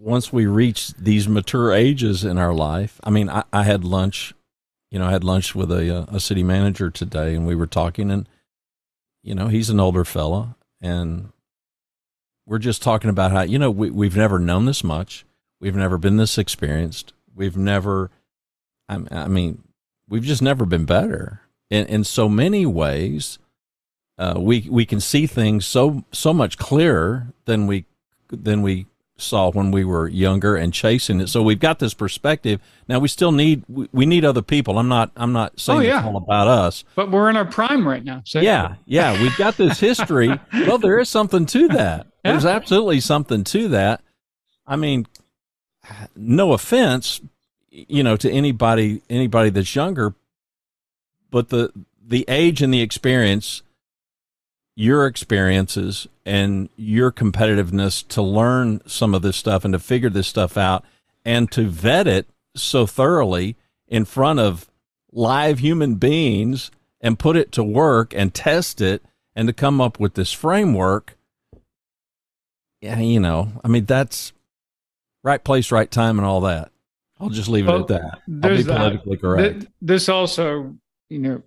once 0.00 0.32
we 0.32 0.46
reach 0.46 0.92
these 0.94 1.28
mature 1.28 1.72
ages 1.72 2.24
in 2.24 2.38
our 2.38 2.54
life, 2.54 2.98
I 3.04 3.10
mean, 3.10 3.28
I, 3.28 3.44
I 3.52 3.64
had 3.64 3.84
lunch, 3.84 4.32
you 4.90 4.98
know, 4.98 5.06
I 5.06 5.10
had 5.10 5.24
lunch 5.24 5.54
with 5.54 5.70
a, 5.70 6.06
a 6.10 6.18
city 6.18 6.42
manager 6.42 6.90
today 6.90 7.34
and 7.34 7.46
we 7.46 7.54
were 7.54 7.66
talking 7.66 8.10
and, 8.10 8.26
you 9.22 9.34
know, 9.34 9.48
he's 9.48 9.68
an 9.68 9.78
older 9.78 10.04
fella 10.04 10.56
and 10.80 11.32
we're 12.46 12.58
just 12.58 12.82
talking 12.82 13.10
about 13.10 13.30
how, 13.30 13.42
you 13.42 13.58
know, 13.58 13.70
we, 13.70 13.90
we've 13.90 14.16
never 14.16 14.38
known 14.38 14.64
this 14.64 14.82
much. 14.82 15.26
We've 15.60 15.76
never 15.76 15.98
been 15.98 16.16
this 16.16 16.38
experienced. 16.38 17.12
We've 17.34 17.56
never, 17.56 18.10
I, 18.90 18.98
I 19.10 19.28
mean, 19.28 19.62
we've 20.08 20.24
just 20.24 20.42
never 20.42 20.66
been 20.66 20.84
better 20.84 21.42
in, 21.70 21.86
in 21.86 22.04
so 22.04 22.28
many 22.28 22.66
ways. 22.66 23.38
Uh, 24.18 24.34
we, 24.36 24.68
we 24.70 24.84
can 24.84 25.00
see 25.00 25.26
things 25.26 25.64
so, 25.64 26.04
so 26.12 26.34
much 26.34 26.58
clearer 26.58 27.32
than 27.46 27.66
we, 27.66 27.86
than 28.28 28.60
we 28.60 28.86
saw 29.16 29.50
when 29.50 29.70
we 29.70 29.84
were 29.84 30.08
younger 30.08 30.56
and 30.56 30.72
chasing 30.72 31.20
it. 31.20 31.28
So 31.28 31.42
we've 31.42 31.60
got 31.60 31.78
this 31.78 31.94
perspective. 31.94 32.60
Now 32.88 32.98
we 32.98 33.08
still 33.08 33.32
need 33.32 33.64
we, 33.68 33.88
we 33.92 34.06
need 34.06 34.24
other 34.24 34.42
people. 34.42 34.78
I'm 34.78 34.88
not 34.88 35.10
I'm 35.16 35.32
not 35.32 35.60
saying 35.60 35.78
oh, 35.78 35.82
yeah. 35.82 35.98
it's 35.98 36.06
all 36.06 36.16
about 36.16 36.48
us. 36.48 36.84
But 36.94 37.10
we're 37.10 37.30
in 37.30 37.36
our 37.36 37.44
prime 37.44 37.86
right 37.86 38.04
now. 38.04 38.22
So 38.24 38.40
yeah, 38.40 38.76
yeah, 38.86 39.20
we've 39.20 39.36
got 39.36 39.56
this 39.56 39.78
history. 39.78 40.28
well, 40.52 40.78
there 40.78 40.98
is 40.98 41.08
something 41.08 41.46
to 41.46 41.68
that. 41.68 42.06
Yeah. 42.24 42.32
There's 42.32 42.46
absolutely 42.46 43.00
something 43.00 43.44
to 43.44 43.68
that. 43.68 44.02
I 44.66 44.76
mean, 44.76 45.06
no 46.16 46.52
offense, 46.52 47.20
you 47.70 48.02
know, 48.02 48.16
to 48.16 48.30
anybody 48.30 49.02
anybody 49.08 49.50
that's 49.50 49.74
younger, 49.74 50.14
but 51.30 51.48
the 51.48 51.72
the 52.04 52.24
age 52.28 52.62
and 52.62 52.74
the 52.74 52.80
experience 52.80 53.62
your 54.80 55.06
experiences 55.06 56.06
and 56.24 56.70
your 56.74 57.12
competitiveness 57.12 58.06
to 58.08 58.22
learn 58.22 58.80
some 58.86 59.14
of 59.14 59.20
this 59.20 59.36
stuff 59.36 59.62
and 59.62 59.74
to 59.74 59.78
figure 59.78 60.08
this 60.08 60.26
stuff 60.26 60.56
out 60.56 60.84
and 61.22 61.50
to 61.52 61.68
vet 61.68 62.06
it 62.06 62.26
so 62.56 62.86
thoroughly 62.86 63.56
in 63.88 64.06
front 64.06 64.38
of 64.38 64.70
live 65.12 65.58
human 65.58 65.96
beings 65.96 66.70
and 67.00 67.18
put 67.18 67.36
it 67.36 67.52
to 67.52 67.62
work 67.62 68.14
and 68.14 68.32
test 68.32 68.80
it 68.80 69.02
and 69.34 69.48
to 69.48 69.52
come 69.52 69.80
up 69.82 70.00
with 70.00 70.14
this 70.14 70.32
framework 70.32 71.16
yeah 72.80 72.98
you 72.98 73.20
know 73.20 73.52
i 73.62 73.68
mean 73.68 73.84
that's 73.84 74.32
right 75.22 75.44
place 75.44 75.70
right 75.70 75.90
time 75.90 76.18
and 76.18 76.26
all 76.26 76.40
that 76.40 76.70
i'll 77.20 77.28
just 77.28 77.48
leave 77.48 77.66
it 77.66 77.70
well, 77.70 77.80
at 77.80 77.88
that 77.88 78.20
i'll 78.42 78.56
be 78.56 78.64
politically 78.64 79.16
that. 79.16 79.20
correct 79.20 79.66
this 79.80 80.08
also 80.08 80.74
you 81.08 81.18
know 81.18 81.42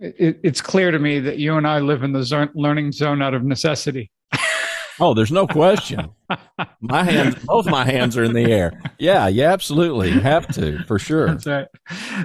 it, 0.00 0.40
it's 0.42 0.60
clear 0.60 0.90
to 0.90 0.98
me 0.98 1.20
that 1.20 1.38
you 1.38 1.56
and 1.56 1.66
i 1.66 1.78
live 1.78 2.02
in 2.02 2.12
the 2.12 2.22
zone, 2.22 2.50
learning 2.54 2.92
zone 2.92 3.22
out 3.22 3.34
of 3.34 3.44
necessity 3.44 4.10
Oh, 5.00 5.14
there's 5.14 5.32
no 5.32 5.46
question. 5.46 6.10
my 6.80 7.02
hands, 7.02 7.34
both 7.44 7.66
my 7.66 7.84
hands 7.84 8.16
are 8.16 8.24
in 8.24 8.32
the 8.34 8.44
air. 8.52 8.80
Yeah, 8.98 9.26
you 9.26 9.42
absolutely 9.42 10.10
have 10.10 10.46
to 10.54 10.84
for 10.84 10.98
sure. 10.98 11.26
That's 11.28 11.46
right. 11.46 11.66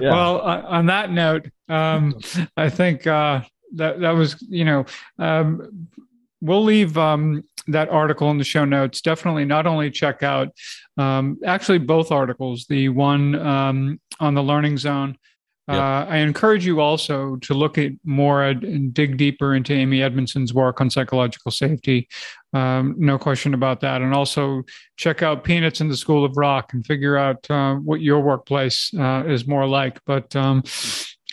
Yeah. 0.00 0.10
Well, 0.10 0.40
uh, 0.42 0.62
on 0.66 0.86
that 0.86 1.10
note, 1.10 1.50
um, 1.68 2.20
I 2.56 2.68
think 2.68 3.06
uh, 3.06 3.40
that 3.74 4.00
that 4.00 4.12
was 4.12 4.40
you 4.48 4.64
know 4.64 4.84
um, 5.18 5.88
we'll 6.40 6.62
leave 6.62 6.96
um, 6.96 7.42
that 7.68 7.88
article 7.88 8.30
in 8.30 8.38
the 8.38 8.44
show 8.44 8.64
notes. 8.64 9.00
Definitely, 9.00 9.44
not 9.44 9.66
only 9.66 9.90
check 9.90 10.22
out 10.22 10.48
um, 10.98 11.38
actually 11.46 11.78
both 11.78 12.12
articles, 12.12 12.66
the 12.68 12.90
one 12.90 13.34
um, 13.34 14.00
on 14.20 14.34
the 14.34 14.42
Learning 14.42 14.76
Zone 14.76 15.16
uh, 15.68 16.06
I 16.08 16.16
encourage 16.18 16.64
you 16.64 16.80
also 16.80 17.36
to 17.36 17.52
look 17.52 17.76
at 17.76 17.92
more 18.02 18.42
and 18.42 18.94
dig 18.94 19.18
deeper 19.18 19.54
into 19.54 19.74
Amy 19.74 20.02
Edmondson's 20.02 20.54
work 20.54 20.80
on 20.80 20.88
psychological 20.88 21.50
safety. 21.50 22.08
Um, 22.54 22.94
no 22.96 23.18
question 23.18 23.52
about 23.52 23.80
that. 23.80 24.00
And 24.00 24.14
also 24.14 24.62
check 24.96 25.22
out 25.22 25.44
Peanuts 25.44 25.82
in 25.82 25.88
the 25.88 25.96
School 25.96 26.24
of 26.24 26.38
Rock 26.38 26.72
and 26.72 26.86
figure 26.86 27.18
out 27.18 27.48
uh, 27.50 27.74
what 27.74 28.00
your 28.00 28.20
workplace 28.20 28.90
uh, 28.98 29.24
is 29.26 29.46
more 29.46 29.66
like. 29.66 30.00
But 30.06 30.34
um, 30.34 30.62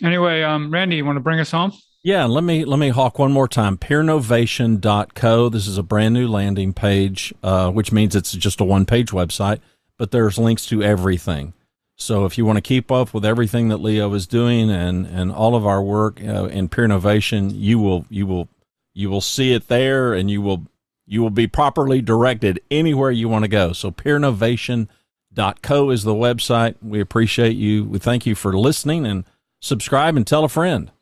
anyway, 0.02 0.42
um, 0.42 0.70
Randy, 0.70 0.96
you 0.96 1.06
want 1.06 1.16
to 1.16 1.20
bring 1.20 1.40
us 1.40 1.50
home? 1.50 1.72
Yeah, 2.06 2.26
let 2.26 2.44
me 2.44 2.64
let 2.64 2.78
me 2.78 2.90
hawk 2.90 3.18
one 3.18 3.32
more 3.32 3.48
time. 3.48 3.76
Peernovation.co. 3.76 5.48
This 5.48 5.66
is 5.66 5.76
a 5.76 5.82
brand 5.82 6.14
new 6.14 6.28
landing 6.28 6.72
page, 6.72 7.34
uh, 7.42 7.72
which 7.72 7.90
means 7.90 8.14
it's 8.14 8.30
just 8.30 8.60
a 8.60 8.64
one 8.64 8.86
page 8.86 9.08
website, 9.08 9.58
but 9.98 10.12
there's 10.12 10.38
links 10.38 10.66
to 10.66 10.84
everything. 10.84 11.52
So 11.96 12.24
if 12.24 12.38
you 12.38 12.44
want 12.44 12.58
to 12.58 12.62
keep 12.62 12.92
up 12.92 13.12
with 13.12 13.24
everything 13.24 13.70
that 13.70 13.78
Leo 13.78 14.14
is 14.14 14.28
doing 14.28 14.70
and, 14.70 15.04
and 15.04 15.32
all 15.32 15.56
of 15.56 15.66
our 15.66 15.82
work 15.82 16.22
uh, 16.22 16.44
in 16.44 16.68
Peernovation, 16.68 17.50
you 17.52 17.80
will 17.80 18.06
you 18.08 18.24
will 18.24 18.48
you 18.94 19.10
will 19.10 19.20
see 19.20 19.52
it 19.52 19.66
there, 19.66 20.14
and 20.14 20.30
you 20.30 20.40
will 20.40 20.64
you 21.06 21.22
will 21.22 21.30
be 21.30 21.48
properly 21.48 22.00
directed 22.00 22.60
anywhere 22.70 23.10
you 23.10 23.28
want 23.28 23.42
to 23.42 23.48
go. 23.48 23.72
So 23.72 23.90
peernovation.co 23.90 25.90
is 25.90 26.04
the 26.04 26.14
website. 26.14 26.76
We 26.80 27.00
appreciate 27.00 27.56
you. 27.56 27.82
We 27.82 27.98
thank 27.98 28.26
you 28.26 28.36
for 28.36 28.56
listening 28.56 29.04
and 29.04 29.24
subscribe 29.60 30.16
and 30.16 30.24
tell 30.24 30.44
a 30.44 30.48
friend. 30.48 30.92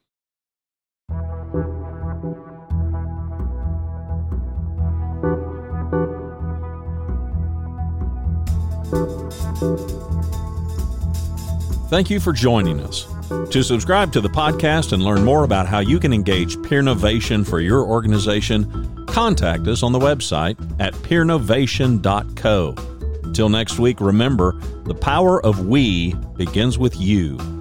Thank 11.89 12.11
you 12.11 12.19
for 12.19 12.33
joining 12.33 12.81
us. 12.81 13.07
To 13.51 13.63
subscribe 13.63 14.13
to 14.13 14.21
the 14.21 14.29
podcast 14.29 14.93
and 14.93 15.03
learn 15.03 15.25
more 15.25 15.45
about 15.45 15.67
how 15.67 15.79
you 15.79 15.99
can 15.99 16.13
engage 16.13 16.57
Peernovation 16.57 17.47
for 17.47 17.61
your 17.61 17.85
organization, 17.85 19.07
contact 19.07 19.67
us 19.69 19.83
on 19.83 19.93
the 19.93 19.99
website 19.99 20.57
at 20.81 20.93
peernovation.co. 20.95 22.75
Until 23.23 23.49
next 23.49 23.79
week, 23.79 24.01
remember 24.01 24.61
the 24.85 24.95
power 24.95 25.45
of 25.45 25.67
we 25.67 26.15
begins 26.37 26.79
with 26.79 26.97
you. 27.01 27.54